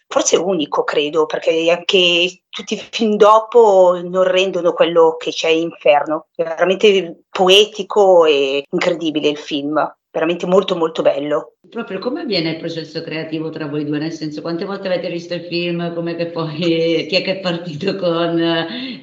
forse 0.08 0.38
unico, 0.38 0.84
credo, 0.84 1.26
perché 1.26 1.70
anche 1.70 2.44
tutti 2.50 2.74
i 2.74 2.88
film 2.90 3.16
dopo 3.16 4.00
non 4.04 4.24
rendono 4.24 4.74
quello 4.74 5.16
che 5.18 5.32
c'è 5.32 5.50
in 5.50 5.64
Inferno. 5.64 6.28
È 6.34 6.44
veramente 6.44 7.24
poetico 7.30 8.26
e 8.26 8.66
incredibile 8.70 9.30
il 9.30 9.38
film 9.38 9.96
veramente 10.18 10.48
molto 10.48 10.76
molto 10.76 11.04
bello. 11.04 11.54
Proprio 11.70 12.00
come 12.00 12.22
avviene 12.22 12.52
il 12.52 12.58
processo 12.58 13.04
creativo 13.04 13.50
tra 13.50 13.68
voi 13.68 13.86
due? 13.86 14.00
Nel 14.00 14.12
senso, 14.12 14.42
quante 14.42 14.66
volte 14.66 14.88
avete 14.88 15.10
visto 15.10 15.36
il 15.36 15.46
film? 15.46 15.94
Come 15.94 16.16
che 16.16 16.28
poi 16.28 17.06
chi 17.08 17.16
è 17.16 17.22
che 17.22 17.38
è 17.38 17.40
partito 17.40 17.96
con 17.98 18.40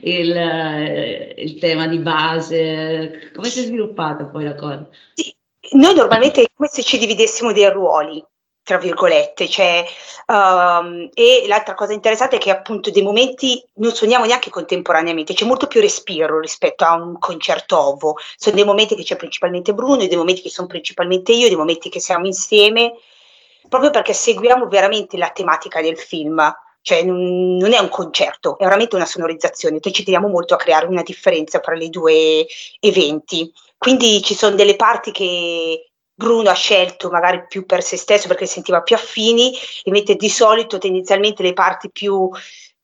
il, 0.00 1.34
il 1.36 1.58
tema 1.60 1.86
di 1.86 1.98
base? 1.98 3.30
Come 3.32 3.48
si 3.48 3.60
è 3.60 3.62
sviluppata 3.62 4.24
poi 4.24 4.44
la 4.44 4.54
cosa? 4.56 4.88
Sì, 5.14 5.32
noi 5.72 5.94
normalmente 5.94 6.42
è 6.42 6.46
come 6.52 6.68
se 6.68 6.82
ci 6.82 6.98
dividessimo 6.98 7.52
dei 7.52 7.70
ruoli 7.70 8.24
tra 8.64 8.78
virgolette, 8.78 9.46
cioè, 9.46 9.84
um, 10.26 11.08
e 11.12 11.44
l'altra 11.46 11.74
cosa 11.74 11.92
interessante 11.92 12.36
è 12.36 12.38
che 12.38 12.50
appunto 12.50 12.90
dei 12.90 13.02
momenti 13.02 13.62
non 13.74 13.94
suoniamo 13.94 14.24
neanche 14.24 14.48
contemporaneamente, 14.48 15.34
c'è 15.34 15.44
molto 15.44 15.66
più 15.66 15.82
respiro 15.82 16.40
rispetto 16.40 16.84
a 16.84 16.94
un 16.94 17.18
concerto 17.18 17.78
ovo, 17.78 18.16
sono 18.36 18.56
dei 18.56 18.64
momenti 18.64 18.94
che 18.96 19.02
c'è 19.02 19.16
principalmente 19.16 19.74
Bruno, 19.74 20.06
dei 20.06 20.16
momenti 20.16 20.40
che 20.40 20.48
sono 20.48 20.66
principalmente 20.66 21.32
io, 21.32 21.48
dei 21.48 21.56
momenti 21.56 21.90
che 21.90 22.00
siamo 22.00 22.24
insieme, 22.24 22.94
proprio 23.68 23.90
perché 23.90 24.14
seguiamo 24.14 24.66
veramente 24.66 25.18
la 25.18 25.28
tematica 25.28 25.82
del 25.82 25.98
film, 25.98 26.40
cioè 26.80 27.02
non 27.02 27.72
è 27.72 27.78
un 27.78 27.88
concerto, 27.90 28.56
è 28.58 28.64
veramente 28.64 28.96
una 28.96 29.06
sonorizzazione, 29.06 29.78
noi 29.82 29.92
ci 29.92 30.04
teniamo 30.04 30.28
molto 30.28 30.54
a 30.54 30.58
creare 30.58 30.86
una 30.86 31.02
differenza 31.02 31.60
tra 31.60 31.76
i 31.76 31.90
due 31.90 32.46
eventi. 32.80 33.52
Quindi 33.76 34.22
ci 34.22 34.34
sono 34.34 34.56
delle 34.56 34.76
parti 34.76 35.10
che 35.10 35.90
Bruno 36.14 36.50
ha 36.50 36.54
scelto 36.54 37.10
magari 37.10 37.44
più 37.48 37.66
per 37.66 37.82
se 37.82 37.96
stesso 37.96 38.28
perché 38.28 38.46
sentiva 38.46 38.82
più 38.82 38.94
affini, 38.94 39.52
e 39.82 39.90
mentre 39.90 40.14
di 40.14 40.28
solito 40.28 40.78
tendenzialmente 40.78 41.42
le 41.42 41.52
parti 41.52 41.90
più 41.90 42.30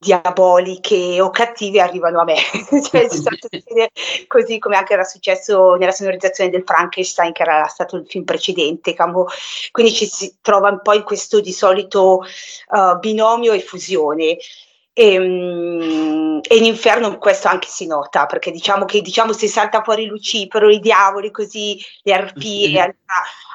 diaboliche 0.01 1.21
o 1.21 1.29
cattive 1.29 1.83
arrivano 1.83 2.21
a 2.21 2.25
me. 2.25 2.37
cioè, 2.91 3.07
così 4.27 4.59
come 4.59 4.77
anche 4.77 4.95
era 4.95 5.05
successo 5.05 5.75
nella 5.75 5.93
sonorizzazione 5.93 6.49
del 6.49 6.63
Frankenstein, 6.65 7.33
che 7.33 7.43
era 7.43 7.67
stato 7.67 7.97
il 7.97 8.07
film 8.09 8.25
precedente. 8.25 8.97
Quindi 9.71 9.93
ci 9.93 10.07
si 10.07 10.39
trova 10.41 10.71
un 10.71 10.81
po' 10.83 10.95
in 10.95 11.03
questo 11.03 11.41
di 11.41 11.53
solito 11.53 12.25
uh, 12.69 12.99
binomio 12.99 13.53
e 13.53 13.61
fusione. 13.61 14.39
E, 14.93 15.19
um, 15.19 16.41
e, 16.43 16.57
in 16.57 16.65
Inferno 16.65 17.17
questo 17.19 17.49
anche 17.49 17.69
si 17.69 17.87
nota 17.87 18.27
perché 18.27 18.51
diciamo 18.51 18.85
che 18.85 19.01
diciamo 19.01 19.33
si 19.33 19.47
salta 19.47 19.83
fuori 19.83 20.07
Lucifero, 20.07 20.69
i 20.69 20.81
diavoli, 20.81 21.31
così 21.31 21.81
le 22.03 22.13
arpie, 22.13 22.69
mm-hmm. 22.69 22.91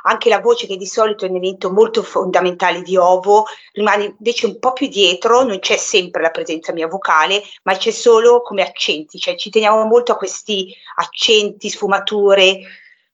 anche 0.04 0.30
la 0.30 0.40
voce 0.40 0.66
che 0.66 0.78
di 0.78 0.88
solito 0.88 1.26
è 1.26 1.30
un 1.30 1.36
evento 1.36 1.72
molto 1.72 2.04
fondamentale 2.04 2.82
di 2.82 2.96
Ovo, 2.96 3.46
rimane 3.74 4.16
invece 4.18 4.46
un 4.46 4.60
po' 4.60 4.72
più 4.72 4.88
dietro, 4.88 5.44
non 5.44 5.60
c'è 5.60 5.78
sempre 5.78 6.22
la 6.22 6.32
presenza 6.32 6.72
mia 6.72 6.88
vocale, 6.88 7.44
ma 7.64 7.76
c'è 7.76 7.92
solo 7.92 8.42
come 8.42 8.62
accenti, 8.62 9.20
cioè 9.20 9.36
ci 9.36 9.50
teniamo 9.50 9.84
molto 9.84 10.14
a 10.14 10.18
questi 10.18 10.74
accenti, 10.96 11.70
sfumature, 11.70 12.62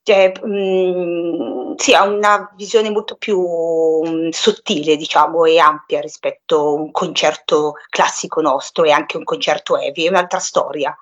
cioè, 0.03 0.31
mh, 0.43 0.49
mm, 0.49 1.73
sì, 1.75 1.93
ha 1.93 2.03
una 2.07 2.51
visione 2.55 2.89
molto 2.89 3.15
più 3.15 3.39
mh, 3.39 4.09
mm, 4.09 4.29
sottile, 4.29 4.95
diciamo, 4.95 5.45
e 5.45 5.59
ampia 5.59 5.99
rispetto 5.99 6.59
a 6.59 6.71
un 6.73 6.91
concerto 6.91 7.73
classico 7.89 8.41
nostro 8.41 8.83
e 8.83 8.91
anche 8.91 9.17
un 9.17 9.23
concerto 9.23 9.77
heavy, 9.77 10.05
è 10.05 10.09
un'altra 10.09 10.39
storia. 10.39 10.95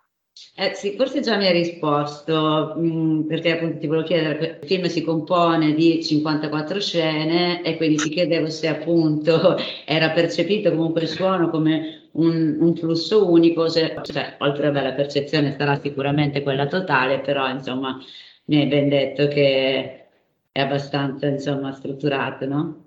Eh, 0.56 0.74
sì, 0.74 0.96
forse 0.98 1.22
già 1.22 1.38
mi 1.38 1.48
hai 1.48 1.54
risposto, 1.54 2.74
mh, 2.76 2.82
mm, 2.82 3.22
perché 3.28 3.52
appunto 3.52 3.78
ti 3.78 3.88
volevo 3.88 4.06
chiedere, 4.06 4.60
il 4.62 4.68
film 4.68 4.86
si 4.88 5.02
compone 5.04 5.74
di 5.74 6.04
54 6.04 6.80
scene 6.82 7.62
e 7.64 7.78
quindi 7.78 7.96
ti 7.98 8.10
chiedevo 8.10 8.50
se 8.50 8.68
appunto 8.68 9.58
era 9.86 10.10
percepito 10.12 10.70
comunque 10.72 11.02
il 11.02 11.08
suono 11.08 11.50
come 11.50 12.10
un, 12.14 12.58
un 12.60 12.76
flusso 12.76 13.30
unico, 13.32 13.70
se, 13.70 13.96
cioè, 14.02 14.36
oltre 14.40 14.68
alla 14.68 14.92
percezione 14.94 15.56
sarà 15.58 15.80
sicuramente 15.80 16.42
quella 16.42 16.68
totale, 16.68 17.20
però 17.20 17.48
insomma 17.50 17.98
mi 18.50 18.62
hai 18.62 18.66
ben 18.66 18.90
detto 18.90 19.28
che 19.28 20.08
è 20.52 20.60
abbastanza 20.60 21.28
insomma 21.28 21.72
strutturato, 21.72 22.46
no? 22.46 22.86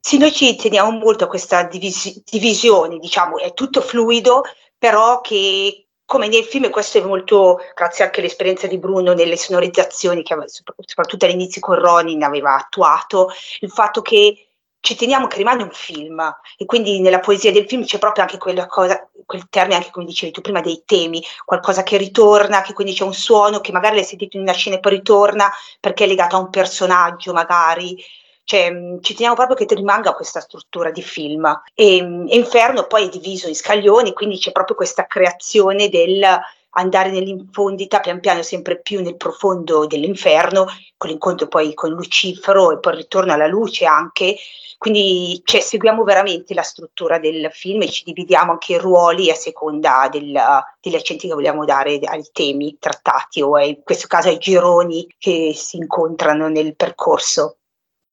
Sì, 0.00 0.16
noi 0.16 0.32
ci 0.32 0.56
teniamo 0.56 0.90
molto 0.90 1.24
a 1.24 1.28
questa 1.28 1.64
divisi- 1.64 2.22
divisione, 2.24 2.98
diciamo, 2.98 3.38
è 3.38 3.52
tutto 3.52 3.82
fluido, 3.82 4.42
però 4.76 5.20
che 5.20 5.86
come 6.04 6.28
nel 6.28 6.44
film, 6.44 6.68
questo 6.70 6.98
è 6.98 7.02
molto 7.02 7.58
grazie 7.74 8.04
anche 8.04 8.20
all'esperienza 8.20 8.66
di 8.66 8.78
Bruno 8.78 9.12
nelle 9.12 9.36
sonorizzazioni 9.36 10.22
che 10.22 10.34
soprattutto 10.46 11.24
all'inizio 11.24 11.60
con 11.60 11.76
Ronin 11.76 12.22
aveva 12.22 12.56
attuato, 12.56 13.30
il 13.60 13.70
fatto 13.70 14.02
che 14.02 14.48
ci 14.82 14.96
teniamo 14.96 15.28
che 15.28 15.36
rimane 15.36 15.62
un 15.62 15.70
film. 15.70 16.20
E 16.58 16.66
quindi 16.66 17.00
nella 17.00 17.20
poesia 17.20 17.52
del 17.52 17.66
film 17.66 17.84
c'è 17.84 17.98
proprio 17.98 18.24
anche 18.24 18.36
quella 18.36 18.66
cosa, 18.66 19.08
quel 19.24 19.48
termine 19.48 19.76
anche 19.76 19.90
come 19.90 20.04
dicevi 20.04 20.32
tu 20.32 20.40
prima 20.40 20.60
dei 20.60 20.82
temi, 20.84 21.22
qualcosa 21.44 21.84
che 21.84 21.96
ritorna, 21.96 22.62
che 22.62 22.72
quindi 22.72 22.92
c'è 22.92 23.04
un 23.04 23.14
suono 23.14 23.60
che 23.60 23.72
magari 23.72 23.94
l'hai 23.94 24.04
sentito 24.04 24.36
in 24.36 24.42
una 24.42 24.52
scena 24.52 24.76
e 24.76 24.80
poi 24.80 24.92
ritorna 24.92 25.50
perché 25.80 26.04
è 26.04 26.06
legato 26.08 26.34
a 26.34 26.40
un 26.40 26.50
personaggio 26.50 27.32
magari, 27.32 27.96
cioè 28.42 28.72
ci 29.00 29.14
teniamo 29.14 29.36
proprio 29.36 29.56
che 29.56 29.72
rimanga 29.72 30.14
questa 30.14 30.40
struttura 30.40 30.90
di 30.90 31.02
film. 31.02 31.62
E, 31.74 31.98
e 31.98 32.36
Inferno 32.36 32.86
poi 32.88 33.06
è 33.06 33.08
diviso 33.08 33.46
in 33.46 33.54
scaglioni, 33.54 34.12
quindi 34.12 34.38
c'è 34.38 34.50
proprio 34.50 34.74
questa 34.74 35.06
creazione 35.06 35.88
del 35.90 36.26
andare 36.74 37.10
nell'infondità 37.10 38.00
pian 38.00 38.20
piano 38.20 38.42
sempre 38.42 38.80
più 38.80 39.02
nel 39.02 39.16
profondo 39.16 39.86
dell'inferno, 39.86 40.66
con 40.96 41.10
l'incontro 41.10 41.48
poi 41.48 41.74
con 41.74 41.90
Lucifero 41.90 42.72
e 42.72 42.78
poi 42.78 42.92
il 42.92 42.98
ritorno 43.00 43.32
alla 43.32 43.46
luce 43.46 43.84
anche. 43.84 44.36
Quindi 44.78 45.40
cioè, 45.44 45.60
seguiamo 45.60 46.02
veramente 46.02 46.54
la 46.54 46.62
struttura 46.62 47.18
del 47.18 47.50
film 47.52 47.82
e 47.82 47.88
ci 47.88 48.02
dividiamo 48.04 48.52
anche 48.52 48.72
i 48.72 48.78
ruoli 48.78 49.30
a 49.30 49.34
seconda 49.34 50.08
del, 50.10 50.36
degli 50.80 50.94
accenti 50.96 51.28
che 51.28 51.34
vogliamo 51.34 51.64
dare 51.64 51.98
ai 52.02 52.28
temi 52.32 52.76
trattati 52.80 53.42
o 53.42 53.58
in 53.58 53.82
questo 53.84 54.08
caso 54.08 54.28
ai 54.28 54.38
gironi 54.38 55.06
che 55.18 55.52
si 55.54 55.76
incontrano 55.76 56.48
nel 56.48 56.74
percorso. 56.74 57.58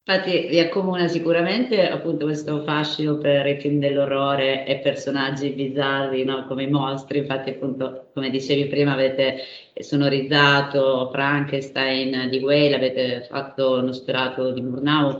Infatti 0.02 0.48
vi 0.48 0.58
accomuna 0.58 1.06
sicuramente 1.08 1.88
appunto 1.88 2.24
questo 2.24 2.62
fascino 2.64 3.18
per 3.18 3.46
i 3.46 3.60
film 3.60 3.78
dell'orrore 3.78 4.66
e 4.66 4.78
personaggi 4.78 5.50
bizzarri 5.50 6.24
no? 6.24 6.46
come 6.46 6.64
i 6.64 6.70
mostri, 6.70 7.18
infatti 7.18 7.50
appunto 7.50 8.10
come 8.12 8.30
dicevi 8.30 8.66
prima 8.66 8.92
avete 8.92 9.36
sonorizzato 9.78 11.10
Frankenstein 11.12 12.28
di 12.28 12.38
Whale, 12.38 12.74
avete 12.74 13.26
fatto 13.28 13.78
uno 13.78 13.92
sperato 13.92 14.50
di 14.52 14.62
Murnau 14.62 15.18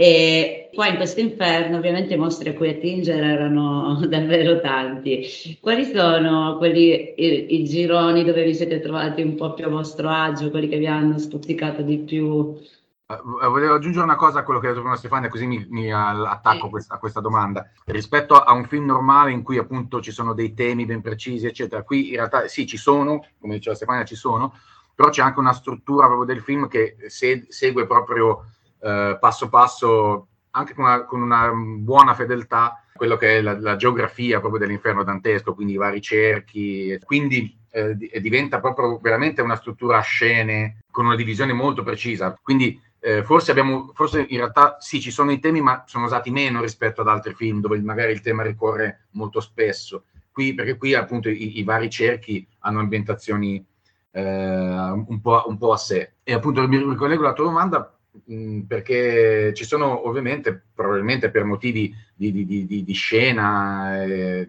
e 0.00 0.70
poi 0.74 0.90
in 0.90 0.96
questo 0.96 1.18
inferno 1.18 1.78
ovviamente 1.78 2.14
i 2.14 2.18
mostri 2.18 2.50
a 2.50 2.54
cui 2.54 2.68
attingere 2.68 3.26
erano 3.26 3.98
davvero 4.06 4.60
tanti. 4.60 5.26
Quali 5.60 5.84
sono 5.84 6.56
quelli, 6.58 7.14
i, 7.16 7.60
i 7.60 7.64
gironi 7.64 8.22
dove 8.22 8.44
vi 8.44 8.54
siete 8.54 8.78
trovati 8.78 9.22
un 9.22 9.34
po' 9.34 9.54
più 9.54 9.64
a 9.64 9.70
vostro 9.70 10.08
agio, 10.08 10.50
quelli 10.50 10.68
che 10.68 10.78
vi 10.78 10.86
hanno 10.86 11.18
stuzzicato 11.18 11.82
di 11.82 11.98
più? 11.98 12.56
Uh, 13.10 13.48
volevo 13.48 13.72
aggiungere 13.72 14.04
una 14.04 14.16
cosa 14.16 14.40
a 14.40 14.42
quello 14.42 14.60
che 14.60 14.66
ha 14.66 14.68
detto 14.68 14.82
prima 14.82 14.94
Stefania, 14.94 15.30
così 15.30 15.46
mi, 15.46 15.66
mi 15.70 15.90
attacco 15.90 16.66
a 16.66 16.68
questa, 16.68 16.96
a 16.96 16.98
questa, 16.98 17.20
domanda. 17.20 17.66
Rispetto 17.86 18.34
a 18.34 18.52
un 18.52 18.66
film 18.66 18.84
normale 18.84 19.32
in 19.32 19.42
cui 19.42 19.56
appunto 19.56 20.02
ci 20.02 20.10
sono 20.10 20.34
dei 20.34 20.52
temi 20.52 20.84
ben 20.84 21.00
precisi, 21.00 21.46
eccetera, 21.46 21.84
qui 21.84 22.10
in 22.10 22.16
realtà 22.16 22.46
sì, 22.48 22.66
ci 22.66 22.76
sono, 22.76 23.24
come 23.40 23.54
diceva 23.54 23.74
Stefania, 23.74 24.04
ci 24.04 24.14
sono, 24.14 24.52
però 24.94 25.08
c'è 25.08 25.22
anche 25.22 25.38
una 25.38 25.54
struttura 25.54 26.04
proprio 26.04 26.26
del 26.26 26.42
film 26.42 26.68
che 26.68 26.96
se, 27.06 27.46
segue 27.48 27.86
proprio 27.86 28.44
uh, 28.80 29.18
passo 29.18 29.48
passo, 29.48 30.26
anche 30.50 30.74
con 30.74 30.84
una, 30.84 31.04
con 31.06 31.22
una, 31.22 31.50
buona 31.50 32.12
fedeltà, 32.12 32.84
quello 32.92 33.16
che 33.16 33.38
è 33.38 33.40
la, 33.40 33.58
la 33.58 33.76
geografia 33.76 34.40
proprio 34.40 34.60
dell'inferno 34.60 35.02
dantesco, 35.02 35.54
quindi 35.54 35.72
i 35.72 35.78
vari 35.78 36.02
cerchi. 36.02 36.98
Quindi 37.02 37.56
eh, 37.70 37.96
diventa 38.20 38.60
proprio 38.60 38.98
veramente 38.98 39.40
una 39.40 39.56
struttura 39.56 39.98
a 39.98 40.02
scene 40.02 40.80
con 40.90 41.06
una 41.06 41.16
divisione 41.16 41.54
molto 41.54 41.82
precisa. 41.82 42.38
Quindi 42.42 42.78
eh, 43.00 43.24
forse 43.24 43.50
abbiamo, 43.50 43.92
forse 43.94 44.26
in 44.28 44.38
realtà 44.38 44.76
sì, 44.80 45.00
ci 45.00 45.10
sono 45.10 45.30
i 45.30 45.38
temi, 45.38 45.60
ma 45.60 45.84
sono 45.86 46.06
usati 46.06 46.30
meno 46.30 46.60
rispetto 46.60 47.00
ad 47.00 47.08
altri 47.08 47.34
film 47.34 47.60
dove 47.60 47.80
magari 47.80 48.12
il 48.12 48.20
tema 48.20 48.42
ricorre 48.42 49.06
molto 49.12 49.40
spesso. 49.40 50.04
Qui, 50.30 50.54
perché 50.54 50.76
qui 50.76 50.94
appunto 50.94 51.28
i, 51.28 51.58
i 51.58 51.64
vari 51.64 51.90
cerchi 51.90 52.46
hanno 52.60 52.80
ambientazioni 52.80 53.64
eh, 54.10 54.20
un, 54.20 55.20
po', 55.20 55.44
un, 55.46 55.58
po', 55.58 55.72
a 55.72 55.76
sé. 55.76 56.12
E 56.22 56.32
appunto 56.32 56.66
mi 56.66 56.78
ricollego 56.78 57.22
alla 57.22 57.32
tua 57.32 57.44
domanda 57.44 57.98
mh, 58.24 58.60
perché 58.60 59.52
ci 59.54 59.64
sono 59.64 60.06
ovviamente, 60.06 60.66
probabilmente 60.74 61.30
per 61.30 61.44
motivi 61.44 61.94
di, 62.14 62.32
di, 62.32 62.66
di, 62.66 62.84
di 62.84 62.92
scena, 62.92 64.04
eh, 64.04 64.46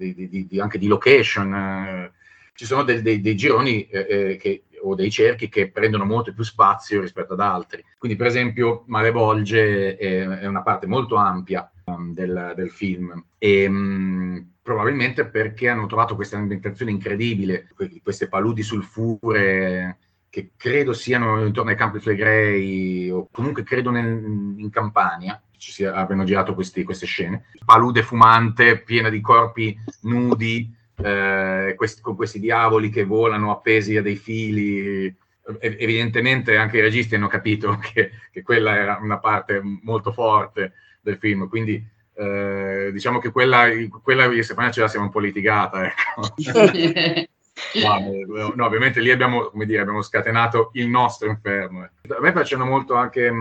anche 0.60 0.77
di 0.77 0.88
location, 0.88 1.53
eh, 1.53 2.12
ci 2.60 2.66
sono 2.66 2.84
dei, 2.84 3.01
dei, 3.01 3.22
dei 3.22 3.38
gironi 3.38 3.88
eh, 3.88 4.06
eh, 4.10 4.36
che 4.36 4.66
o 4.82 4.94
dei 4.94 5.10
cerchi 5.10 5.48
che 5.48 5.72
prendono 5.72 6.04
molto 6.04 6.34
più 6.34 6.44
spazio 6.44 7.00
rispetto 7.00 7.32
ad 7.32 7.39
altri. 7.39 7.82
Quindi, 7.98 8.18
per 8.18 8.28
esempio, 8.28 8.84
Malevolge 8.88 9.96
è, 9.96 10.28
è 10.28 10.46
una 10.46 10.62
parte 10.62 10.86
molto 10.86 11.16
ampia 11.16 11.72
um, 11.86 12.13
del, 12.13 12.51
del, 12.58 12.70
film 12.70 13.24
e 13.38 13.66
um, 13.66 14.46
probabilmente 14.62 15.25
perché 15.25 15.70
hanno 15.70 15.86
trovato 15.86 16.16
questa 16.16 16.36
ambientazione 16.36 16.92
incredibile, 16.92 17.70
queste 18.04 18.28
paludi 18.28 18.62
sulfure 18.62 19.98
che 20.30 20.51
credo 20.58 20.92
siano 20.92 21.46
intorno 21.46 21.70
ai 21.70 21.78
Campi 21.78 22.00
Flegrei 22.00 23.10
o 23.10 23.30
comunque 23.32 23.63
credo 23.63 23.89
nel, 23.89 24.22
in 24.58 24.70
Campania 24.70 25.42
ci 25.56 25.72
sia, 25.72 25.94
abbiano 25.94 26.25
girato 26.25 26.54
questi, 26.54 26.84
queste 26.84 27.06
scene. 27.06 27.46
Palude 27.63 28.04
fumante, 28.04 28.82
piena 28.82 29.10
di 29.10 29.22
corpi 29.22 29.78
nudi, 30.01 30.74
eh, 31.01 31.74
questi, 31.75 32.01
con 32.01 32.15
questi 32.15 32.39
diavoli 32.39 32.89
che 32.89 33.03
volano 33.03 33.51
appesi 33.51 33.98
a 33.98 34.01
dei 34.01 34.15
fili. 34.15 35.13
Evidentemente 35.60 36.58
anche 36.58 36.77
i 36.77 36.82
registi 36.82 37.15
hanno 37.15 37.27
capito 37.27 37.77
che, 37.82 38.12
che 38.32 38.41
quella 38.41 38.75
era 38.75 39.00
una 39.01 39.18
parte 39.18 39.62
molto 39.82 40.12
forte 40.12 40.74
del 41.01 41.18
film, 41.18 41.48
quindi 41.48 41.84
eh, 42.13 42.89
diciamo 42.91 43.20
che 43.20 43.32
quella, 43.32 43.68
quella 44.03 44.27
di 44.27 44.44
Stefania 44.44 44.72
ce 44.72 44.82
la 44.82 44.88
siamo 44.88 45.06
un 45.06 45.12
po' 45.12 45.20
litigata. 45.20 45.86
Ecco. 45.86 46.36
No, 47.74 48.54
no, 48.56 48.66
ovviamente 48.66 49.00
lì 49.00 49.12
abbiamo, 49.12 49.51
dire, 49.54 49.82
abbiamo 49.82 50.01
scatenato 50.01 50.72
il 50.74 50.88
nostro 50.88 51.30
inferno. 51.30 51.82
A 51.82 52.20
me 52.20 52.32
piacciono 52.32 52.66
molto 52.66 52.96
anche, 52.96 53.32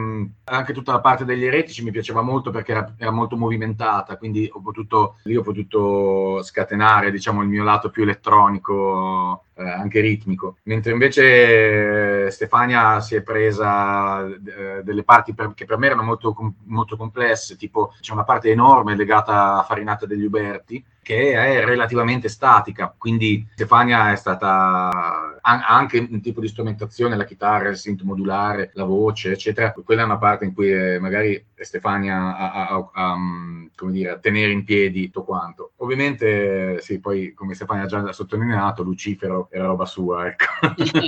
anche, 0.45 0.73
tutta 0.73 0.93
la 0.93 1.01
parte 1.01 1.25
degli 1.25 1.45
eretici, 1.45 1.83
mi 1.83 1.91
piaceva 1.91 2.21
molto 2.21 2.51
perché 2.51 2.73
era, 2.73 2.95
era, 2.99 3.11
molto 3.11 3.37
movimentata, 3.37 4.17
quindi 4.17 4.49
ho 4.53 4.61
potuto, 4.61 5.17
lì 5.23 5.37
ho 5.37 5.43
potuto 5.43 6.43
scatenare 6.43 7.11
diciamo, 7.11 7.43
il 7.43 7.49
mio 7.49 7.65
lato 7.65 7.91
più 7.91 8.03
elettronico, 8.03 9.45
eh, 9.55 9.69
anche 9.69 10.01
ritmico. 10.01 10.59
Mentre 10.65 10.93
invece 10.93 12.31
Stefania 12.31 13.01
si 13.01 13.15
è 13.15 13.23
presa 13.23 14.27
eh, 14.27 14.83
delle 14.83 15.03
parti 15.03 15.35
per, 15.35 15.53
che 15.55 15.65
per 15.65 15.79
me 15.79 15.87
erano 15.87 16.03
molto, 16.03 16.35
molto 16.65 16.97
complesse, 16.97 17.57
tipo 17.57 17.95
c'è 18.01 18.13
una 18.13 18.25
parte 18.25 18.51
enorme 18.51 18.95
legata 18.95 19.59
a 19.59 19.63
Farinata 19.63 20.07
degli 20.07 20.25
Uberti, 20.25 20.85
che 21.09 21.33
è 21.33 21.65
relativamente 21.65 22.29
statica, 22.29 22.95
quindi 22.95 23.49
Stefania 23.55 24.12
è 24.12 24.17
stata 24.17 25.38
ha 25.41 25.65
anche 25.67 25.99
un 25.99 26.21
tipo 26.21 26.43
di 26.43 26.49
strumentazione, 26.49 27.17
la 27.17 27.25
chitarra, 27.25 27.71
il 27.71 27.79
synth 27.79 28.03
modulare, 28.03 28.71
la 28.75 28.85
voce, 28.85 29.33
eccetera. 29.33 29.73
Quella 29.73 30.03
è 30.03 30.05
una 30.05 30.19
parte 30.19 30.45
in 30.45 30.53
cui 30.53 30.71
eh, 30.71 30.99
magari 30.99 31.43
Stefania 31.55 32.37
ha, 32.37 32.69
ha, 32.69 32.91
ha, 32.93 33.17
mm, 33.17 33.69
come 33.75 33.93
dire, 33.93 34.11
a 34.11 34.19
tenere 34.19 34.53
in 34.53 34.65
piedi 34.65 35.07
tutto 35.07 35.25
quanto. 35.25 35.73
Ovviamente, 35.77 36.83
sì, 36.83 37.00
poi 37.00 37.33
come 37.33 37.55
Stefania 37.55 37.85
ha 37.85 37.87
già 37.87 38.12
sottolineato, 38.12 38.83
Lucifero 38.83 39.49
era 39.50 39.65
roba 39.65 39.87
sua, 39.87 40.27
ecco. 40.27 40.45
sono, 40.85 41.03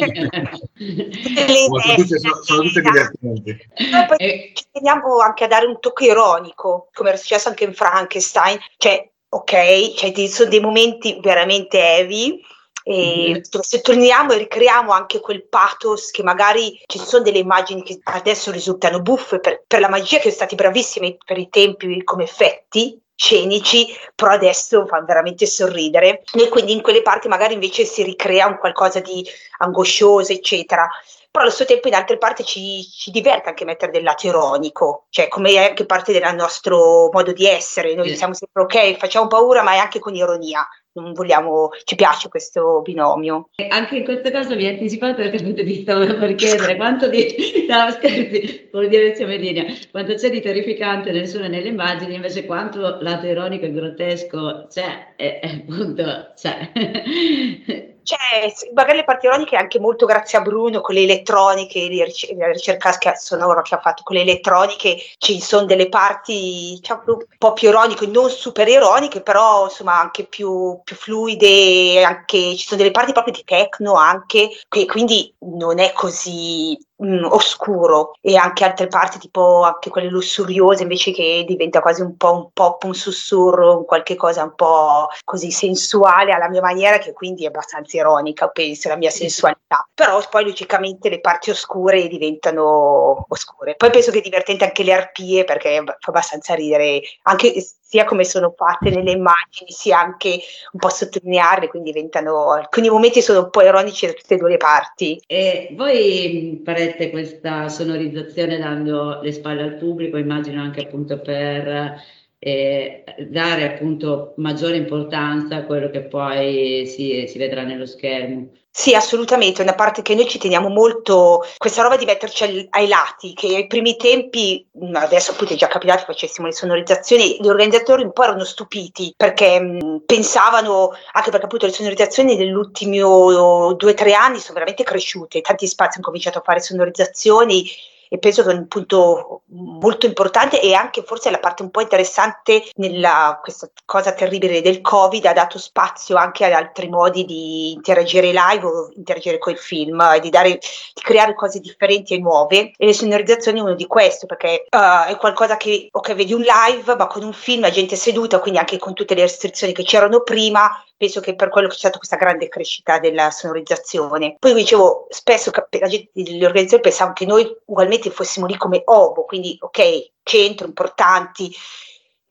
tutte, 1.96 2.18
sono, 2.18 2.42
sono 2.42 2.62
tutte 2.62 2.80
divertenti. 2.80 3.68
Noi 3.90 4.06
poi 4.06 4.52
ci 4.54 4.64
teniamo 4.72 5.18
anche 5.18 5.44
a 5.44 5.48
dare 5.48 5.66
un 5.66 5.78
tocco 5.78 6.04
ironico, 6.04 6.88
come 6.94 7.10
era 7.10 7.18
successo 7.18 7.50
anche 7.50 7.64
in 7.64 7.74
Frankenstein, 7.74 8.58
cioè 8.78 9.09
ok, 9.30 9.94
cioè 9.94 10.12
ci 10.12 10.28
sono 10.28 10.50
dei 10.50 10.60
momenti 10.60 11.18
veramente 11.20 11.78
heavy 11.78 12.40
e 12.82 13.30
mm-hmm. 13.30 13.40
sottolineiamo 13.60 14.32
e 14.32 14.38
ricreiamo 14.38 14.90
anche 14.90 15.20
quel 15.20 15.46
pathos 15.46 16.10
che 16.10 16.22
magari 16.22 16.80
ci 16.86 16.98
sono 16.98 17.22
delle 17.22 17.38
immagini 17.38 17.82
che 17.82 18.00
adesso 18.04 18.50
risultano 18.50 19.00
buffe 19.00 19.38
per, 19.38 19.62
per 19.66 19.80
la 19.80 19.88
magia 19.88 20.16
che 20.16 20.22
sono 20.22 20.34
stati 20.34 20.54
bravissimi 20.54 21.18
per 21.24 21.38
i 21.38 21.48
tempi 21.48 22.02
come 22.02 22.24
effetti 22.24 23.00
scenici, 23.14 23.86
però 24.14 24.32
adesso 24.32 24.86
fanno 24.86 25.04
veramente 25.04 25.44
sorridere. 25.44 26.22
E 26.32 26.48
quindi 26.48 26.72
in 26.72 26.80
quelle 26.80 27.02
parti 27.02 27.28
magari 27.28 27.52
invece 27.52 27.84
si 27.84 28.02
ricrea 28.02 28.46
un 28.46 28.56
qualcosa 28.56 29.00
di 29.00 29.24
angoscioso, 29.58 30.32
eccetera 30.32 30.88
però 31.30 31.44
allo 31.44 31.52
stesso 31.52 31.70
tempo 31.70 31.88
in 31.88 31.94
altre 31.94 32.18
parti 32.18 32.44
ci, 32.44 32.82
ci 32.82 33.10
diverte 33.12 33.48
anche 33.48 33.64
mettere 33.64 33.92
del 33.92 34.02
lato 34.02 34.26
ironico, 34.26 35.06
cioè 35.10 35.28
come 35.28 35.50
è 35.50 35.68
anche 35.68 35.86
parte 35.86 36.12
del 36.12 36.34
nostro 36.34 37.08
modo 37.12 37.32
di 37.32 37.46
essere, 37.46 37.94
noi 37.94 38.08
sì. 38.08 38.16
siamo 38.16 38.34
sempre 38.34 38.62
ok, 38.62 38.96
facciamo 38.96 39.28
paura 39.28 39.62
ma 39.62 39.74
è 39.74 39.78
anche 39.78 40.00
con 40.00 40.14
ironia, 40.14 40.66
non 40.92 41.12
vogliamo, 41.12 41.70
ci 41.84 41.94
piace 41.94 42.28
questo 42.28 42.80
binomio. 42.82 43.50
Anche 43.68 43.98
in 43.98 44.04
questo 44.04 44.30
caso 44.30 44.56
mi 44.56 44.66
hai 44.66 44.72
anticipato 44.72 45.16
perché 45.16 45.40
ti 45.40 45.82
stavo 45.82 46.04
per 46.04 46.34
chiedere 46.34 46.74
quanto 46.74 47.08
di, 47.08 47.64
no 47.68 47.90
scherzi, 47.90 48.68
vuol 48.72 48.88
dire 48.88 49.14
Melina, 49.24 49.64
quanto 49.92 50.14
c'è 50.14 50.30
di 50.30 50.40
terrificante 50.40 51.12
nel 51.12 51.28
suono 51.28 51.44
e 51.44 51.48
nelle 51.48 51.68
immagini, 51.68 52.14
invece 52.14 52.44
quanto 52.44 52.98
lato 53.00 53.26
ironico 53.26 53.66
e 53.66 53.72
grottesco 53.72 54.66
c'è, 54.68 55.14
e, 55.16 55.40
appunto 55.42 56.32
c'è. 56.34 57.89
C'è 58.02 58.52
magari 58.74 58.98
le 58.98 59.04
parti 59.04 59.26
ironiche 59.26 59.56
anche 59.56 59.78
molto 59.78 60.06
grazie 60.06 60.38
a 60.38 60.40
Bruno 60.40 60.80
con 60.80 60.94
le 60.94 61.02
elettroniche, 61.02 61.88
la 62.36 62.50
ricerca 62.50 63.14
sonora 63.14 63.62
che 63.62 63.74
ha 63.74 63.80
fatto 63.80 64.02
con 64.02 64.16
le 64.16 64.22
elettroniche, 64.22 64.96
ci 65.18 65.40
sono 65.40 65.66
delle 65.66 65.88
parti 65.88 66.78
diciamo, 66.80 67.02
un 67.06 67.24
po' 67.38 67.52
più 67.52 67.68
ironiche, 67.68 68.06
non 68.06 68.30
super 68.30 68.66
ironiche, 68.68 69.20
però 69.20 69.64
insomma 69.64 70.00
anche 70.00 70.24
più, 70.24 70.80
più 70.82 70.96
fluide, 70.96 72.02
anche, 72.02 72.56
ci 72.56 72.66
sono 72.66 72.78
delle 72.80 72.92
parti 72.92 73.12
proprio 73.12 73.34
di 73.34 73.44
techno 73.44 73.94
anche, 73.94 74.48
che 74.68 74.86
quindi 74.86 75.34
non 75.40 75.78
è 75.78 75.92
così 75.92 76.78
mh, 77.00 77.06
mm, 77.06 77.24
oscuro 77.30 78.12
e 78.20 78.36
anche 78.36 78.64
altre 78.64 78.86
parti 78.86 79.18
tipo 79.18 79.62
anche 79.62 79.90
quelle 79.90 80.08
lussuriose 80.08 80.82
invece 80.82 81.12
che 81.12 81.44
diventa 81.46 81.80
quasi 81.80 82.02
un 82.02 82.16
po' 82.16 82.32
un 82.32 82.50
pop, 82.52 82.82
un 82.84 82.94
sussurro, 82.94 83.78
un 83.78 83.84
qualche 83.84 84.16
cosa 84.16 84.42
un 84.44 84.54
po' 84.54 85.08
così 85.24 85.50
sensuale 85.50 86.32
alla 86.32 86.48
mia 86.48 86.60
maniera 86.60 86.98
che 86.98 87.12
quindi 87.12 87.44
è 87.44 87.48
abbastanza 87.48 87.96
ironica 87.96 88.48
penso 88.48 88.88
la 88.88 88.96
mia 88.96 89.10
sensualità. 89.10 89.88
Però 89.94 90.20
poi 90.28 90.44
logicamente 90.44 91.08
le 91.08 91.20
parti 91.20 91.50
oscure 91.50 92.06
diventano 92.08 93.26
oscure. 93.28 93.74
Poi 93.76 93.90
penso 93.90 94.10
che 94.10 94.18
è 94.18 94.22
divertente 94.22 94.64
anche 94.64 94.82
le 94.82 94.92
arpie 94.92 95.44
perché 95.44 95.82
fa 95.84 95.96
abbastanza 96.10 96.54
ridere 96.54 97.00
anche 97.22 97.54
sia 97.90 98.04
come 98.04 98.24
sono 98.24 98.54
fatte 98.56 98.90
nelle 98.90 99.10
immagini 99.10 99.72
sia 99.72 99.98
anche 99.98 100.38
un 100.70 100.78
po' 100.78 100.90
sottolinearle 100.90 101.66
quindi 101.66 101.90
diventano 101.90 102.52
alcuni 102.52 102.88
momenti 102.88 103.20
sono 103.20 103.40
un 103.40 103.50
po' 103.50 103.62
ironici 103.62 104.06
da 104.06 104.12
tutte 104.12 104.34
e 104.34 104.36
due 104.36 104.50
le 104.50 104.56
parti. 104.58 105.20
E 105.26 105.70
voi 105.72 106.62
farete 106.64 106.89
farete 106.90 107.10
questa 107.10 107.68
sonorizzazione 107.68 108.58
dando 108.58 109.20
le 109.22 109.32
spalle 109.32 109.62
al 109.62 109.76
pubblico, 109.76 110.16
immagino 110.16 110.60
anche 110.60 110.82
appunto 110.82 111.20
per 111.20 112.02
eh, 112.38 113.04
dare 113.28 113.74
appunto 113.74 114.34
maggiore 114.38 114.76
importanza 114.76 115.56
a 115.56 115.64
quello 115.64 115.90
che 115.90 116.02
poi 116.02 116.86
si, 116.86 117.26
si 117.28 117.38
vedrà 117.38 117.62
nello 117.62 117.86
schermo. 117.86 118.50
Sì, 118.72 118.94
assolutamente, 118.94 119.60
è 119.60 119.64
una 119.64 119.74
parte 119.74 120.00
che 120.00 120.14
noi 120.14 120.28
ci 120.28 120.38
teniamo 120.38 120.68
molto, 120.68 121.44
questa 121.58 121.82
roba 121.82 121.96
di 121.96 122.04
metterci 122.04 122.44
ai, 122.44 122.66
ai 122.70 122.86
lati, 122.86 123.34
che 123.34 123.56
ai 123.56 123.66
primi 123.66 123.96
tempi, 123.96 124.64
adesso 124.92 125.32
appunto 125.32 125.52
è 125.54 125.56
già 125.56 125.66
capitato 125.66 126.04
facessimo 126.04 126.46
le 126.46 126.52
sonorizzazioni, 126.52 127.38
gli 127.40 127.48
organizzatori 127.48 128.04
un 128.04 128.12
po' 128.12 128.22
erano 128.22 128.44
stupiti 128.44 129.12
perché 129.16 129.60
mh, 129.60 130.02
pensavano, 130.06 130.92
anche 131.12 131.30
perché 131.30 131.46
appunto 131.46 131.66
le 131.66 131.72
sonorizzazioni 131.72 132.36
negli 132.36 132.52
ultimi 132.52 132.98
due 132.98 133.06
o 133.06 133.76
tre 133.76 134.14
anni 134.14 134.38
sono 134.38 134.54
veramente 134.54 134.84
cresciute, 134.84 135.40
tanti 135.40 135.66
spazi 135.66 135.96
hanno 135.96 136.06
cominciato 136.06 136.38
a 136.38 136.42
fare 136.42 136.60
sonorizzazioni 136.60 137.68
e 138.12 138.18
penso 138.18 138.42
che 138.42 138.50
è 138.50 138.54
un 138.54 138.66
punto 138.66 139.42
molto 139.50 140.04
importante 140.04 140.60
e 140.60 140.74
anche 140.74 141.04
forse 141.04 141.30
la 141.30 141.38
parte 141.38 141.62
un 141.62 141.70
po' 141.70 141.80
interessante 141.80 142.64
nella 142.74 143.38
questa 143.40 143.70
cosa 143.84 144.12
terribile 144.12 144.60
del 144.62 144.80
Covid 144.80 145.24
ha 145.26 145.32
dato 145.32 145.58
spazio 145.58 146.16
anche 146.16 146.44
ad 146.44 146.52
altri 146.52 146.88
modi 146.88 147.24
di 147.24 147.70
interagire 147.70 148.32
live 148.32 148.66
o 148.66 148.90
interagire 148.96 149.38
con 149.38 149.52
il 149.52 149.58
film 149.58 150.00
e 150.00 150.18
di, 150.18 150.28
dare, 150.28 150.50
di 150.50 151.00
creare 151.00 151.34
cose 151.34 151.60
differenti 151.60 152.14
e 152.14 152.18
nuove. 152.18 152.72
E 152.76 152.86
le 152.86 152.94
sonorizzazioni 152.94 153.60
è 153.60 153.62
uno 153.62 153.74
di 153.74 153.86
questi 153.86 154.26
perché 154.26 154.66
uh, 154.68 155.08
è 155.08 155.16
qualcosa 155.16 155.56
che 155.56 155.88
ok 155.92 156.14
vedi 156.14 156.32
un 156.32 156.42
live 156.42 156.96
ma 156.96 157.06
con 157.06 157.22
un 157.22 157.32
film 157.32 157.60
la 157.60 157.70
gente 157.70 157.94
seduta 157.94 158.40
quindi 158.40 158.58
anche 158.58 158.78
con 158.78 158.92
tutte 158.92 159.14
le 159.14 159.22
restrizioni 159.22 159.72
che 159.72 159.84
c'erano 159.84 160.22
prima 160.22 160.68
penso 161.00 161.20
che 161.20 161.34
per 161.34 161.48
quello 161.48 161.66
che 161.66 161.72
c'è 161.72 161.78
stata 161.80 161.96
questa 161.96 162.16
grande 162.16 162.50
crescita 162.50 162.98
della 162.98 163.30
sonorizzazione. 163.30 164.36
Poi 164.38 164.52
dicevo, 164.52 165.06
spesso 165.08 165.50
gente, 165.70 166.10
gli 166.12 166.44
organizzatori 166.44 166.82
pensavano 166.82 167.14
che 167.14 167.24
noi 167.24 167.50
ugualmente 167.64 168.10
fossimo 168.10 168.44
lì 168.44 168.58
come 168.58 168.82
ovo, 168.84 169.24
quindi 169.24 169.56
ok, 169.58 170.10
centro, 170.22 170.66
importanti, 170.66 171.50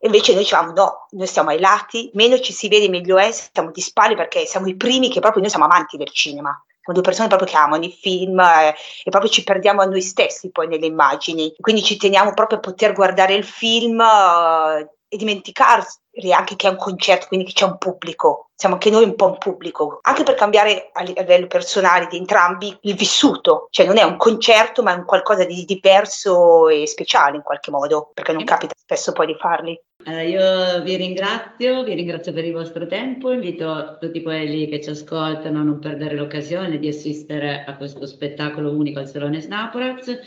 invece 0.02 0.34
noi 0.34 0.44
dicevamo 0.44 0.74
no, 0.74 1.08
noi 1.10 1.26
stiamo 1.26 1.50
ai 1.50 1.60
lati, 1.60 2.12
meno 2.14 2.38
ci 2.38 2.54
si 2.54 2.68
vede 2.68 2.90
meglio 2.90 3.18
è, 3.18 3.32
stiamo 3.32 3.72
di 3.72 3.82
spalle 3.82 4.14
perché 4.14 4.46
siamo 4.46 4.68
i 4.68 4.76
primi 4.76 5.10
che 5.10 5.20
proprio 5.20 5.42
noi 5.42 5.50
siamo 5.50 5.66
amanti 5.66 5.98
del 5.98 6.12
cinema 6.12 6.64
due 6.92 7.04
persone 7.04 7.28
proprio 7.28 7.48
che 7.48 7.56
amano 7.56 7.86
i 7.86 7.92
film 7.92 8.40
eh, 8.40 8.74
e 9.04 9.10
proprio 9.12 9.30
ci 9.30 9.44
perdiamo 9.44 9.82
a 9.82 9.86
noi 9.86 10.02
stessi 10.02 10.50
poi 10.50 10.68
nelle 10.68 10.88
immagini. 10.88 11.54
Quindi 11.60 11.84
ci 11.84 11.98
teniamo 11.98 12.34
proprio 12.34 12.58
a 12.58 12.62
poter 12.62 12.94
guardare 12.94 13.36
il 13.36 13.44
film 13.44 14.00
eh, 14.00 14.90
e 15.10 15.18
dimenticarsi 15.18 15.98
anche 16.32 16.56
che 16.56 16.68
è 16.68 16.70
un 16.70 16.76
concerto, 16.76 17.28
quindi 17.28 17.46
che 17.46 17.54
c'è 17.54 17.66
un 17.66 17.78
pubblico. 17.78 18.50
Siamo 18.54 18.76
anche 18.76 18.90
noi 18.90 19.06
un 19.06 19.16
po' 19.16 19.28
un 19.28 19.38
pubblico, 19.38 20.00
anche 20.02 20.24
per 20.24 20.36
cambiare 20.36 20.90
a 20.92 21.02
livello 21.02 21.48
personale 21.48 22.08
di 22.08 22.18
entrambi 22.18 22.78
il 22.82 22.94
vissuto, 22.94 23.68
cioè 23.72 23.86
non 23.86 23.98
è 23.98 24.04
un 24.04 24.18
concerto 24.18 24.84
ma 24.84 24.94
è 24.94 24.98
un 24.98 25.06
qualcosa 25.06 25.46
di 25.46 25.64
diverso 25.64 26.68
e 26.68 26.86
speciale 26.86 27.38
in 27.38 27.42
qualche 27.42 27.72
modo, 27.72 28.12
perché 28.14 28.34
non 28.34 28.44
capita 28.44 28.74
spesso 28.78 29.14
poi 29.14 29.28
di 29.28 29.36
farli. 29.40 29.82
Allora, 30.06 30.24
io 30.24 30.82
vi 30.84 30.96
ringrazio, 30.96 31.84
vi 31.84 31.94
ringrazio 31.94 32.34
per 32.34 32.46
il 32.46 32.54
vostro 32.54 32.86
tempo, 32.86 33.32
invito 33.32 33.98
tutti 34.00 34.22
quelli 34.22 34.68
che 34.68 34.82
ci 34.82 34.90
ascoltano 34.90 35.60
a 35.60 35.64
non 35.64 35.80
perdere 35.80 36.16
l'occasione 36.16 36.80
di 36.80 36.90
assistere 36.90 37.64
a 37.66 37.76
questo 37.78 38.06
spettacolo 38.06 38.72
unico 38.72 39.00
al 39.00 39.08
Salone 39.08 39.42
Snaporaz 39.42 40.20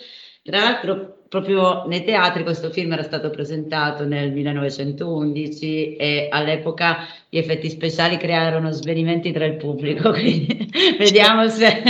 tra 0.44 0.58
l'altro, 0.58 1.18
proprio 1.28 1.86
nei 1.86 2.04
teatri 2.04 2.42
questo 2.42 2.70
film 2.70 2.92
era 2.92 3.04
stato 3.04 3.30
presentato 3.30 4.04
nel 4.04 4.32
1911 4.32 5.94
e 5.96 6.26
all'epoca 6.30 7.06
gli 7.28 7.38
effetti 7.38 7.70
speciali 7.70 8.16
crearono 8.16 8.72
svenimenti 8.72 9.30
tra 9.30 9.44
il 9.44 9.56
pubblico, 9.56 10.10
quindi 10.12 10.68
vediamo 10.98 11.48
se, 11.48 11.80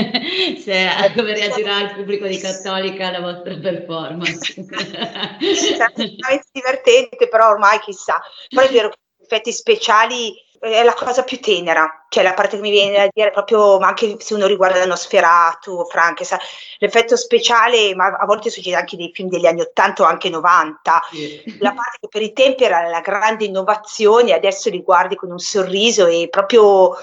se 0.59 0.87
come 1.17 1.35
reagirà 1.35 1.81
il 1.81 1.95
pubblico 1.95 2.27
di 2.27 2.39
Cattolica 2.39 3.09
alla 3.09 3.21
vostra 3.21 3.57
performance. 3.57 4.55
È 4.55 6.41
divertente, 6.53 7.29
però 7.29 7.49
ormai 7.49 7.81
chissà. 7.81 8.21
Però 8.49 8.67
è 8.67 8.71
vero 8.71 8.91
che 8.91 8.97
gli 9.17 9.25
effetti 9.25 9.51
speciali 9.51 10.35
è 10.63 10.85
la 10.85 10.95
cosa 10.95 11.25
più 11.25 11.41
tenera, 11.41 12.07
cioè 12.09 12.23
la 12.23 12.35
parte 12.35 12.55
che 12.55 12.63
mi 12.63 12.71
viene 12.71 12.97
da 12.97 13.09
dire 13.13 13.33
proprio, 13.33 13.81
ma 13.81 13.89
anche 13.89 14.15
se 14.21 14.35
uno 14.35 14.47
riguarda 14.47 14.85
Nosferatu, 14.87 15.85
Frankenstein, 15.87 16.41
l'effetto 16.79 17.17
speciale, 17.17 17.93
ma 17.97 18.07
a 18.07 18.25
volte 18.27 18.49
succede 18.49 18.77
anche 18.77 18.97
nei 18.97 19.11
film 19.13 19.29
degli 19.29 19.47
anni 19.47 19.63
80 19.63 20.03
o 20.05 20.07
anche 20.07 20.31
90, 20.31 21.03
sì. 21.11 21.57
la 21.59 21.73
parte 21.73 21.99
che 22.01 22.09
per 22.09 22.23
i 22.23 22.33
tempi 22.33 22.63
era 22.63 22.89
la 22.89 23.01
grande 23.01 23.45
innovazione, 23.45 24.33
adesso 24.33 24.71
li 24.71 24.83
guardi 24.83 25.17
con 25.17 25.33
un 25.33 25.41
sorriso 25.41 26.07
e 26.07 26.29
proprio 26.31 26.95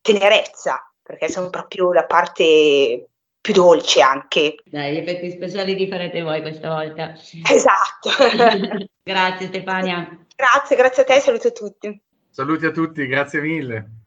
tenerezza, 0.00 0.90
perché 1.02 1.28
sono 1.28 1.50
proprio 1.50 1.92
la 1.92 2.06
parte 2.06 3.08
più 3.42 3.52
dolce 3.52 4.00
anche. 4.00 4.54
Dai, 4.64 4.94
gli 4.94 4.96
effetti 4.96 5.30
speciali 5.30 5.74
li 5.74 5.86
farete 5.86 6.22
voi 6.22 6.40
questa 6.40 6.70
volta. 6.70 7.12
Esatto. 7.46 8.08
grazie 9.02 9.46
Stefania. 9.48 10.18
Grazie, 10.34 10.76
grazie 10.76 11.02
a 11.02 11.04
te, 11.04 11.20
saluto 11.20 11.48
a 11.48 11.52
tutti. 11.52 12.02
Saluti 12.30 12.64
a 12.64 12.70
tutti, 12.70 13.06
grazie 13.06 13.40
mille. 13.40 13.99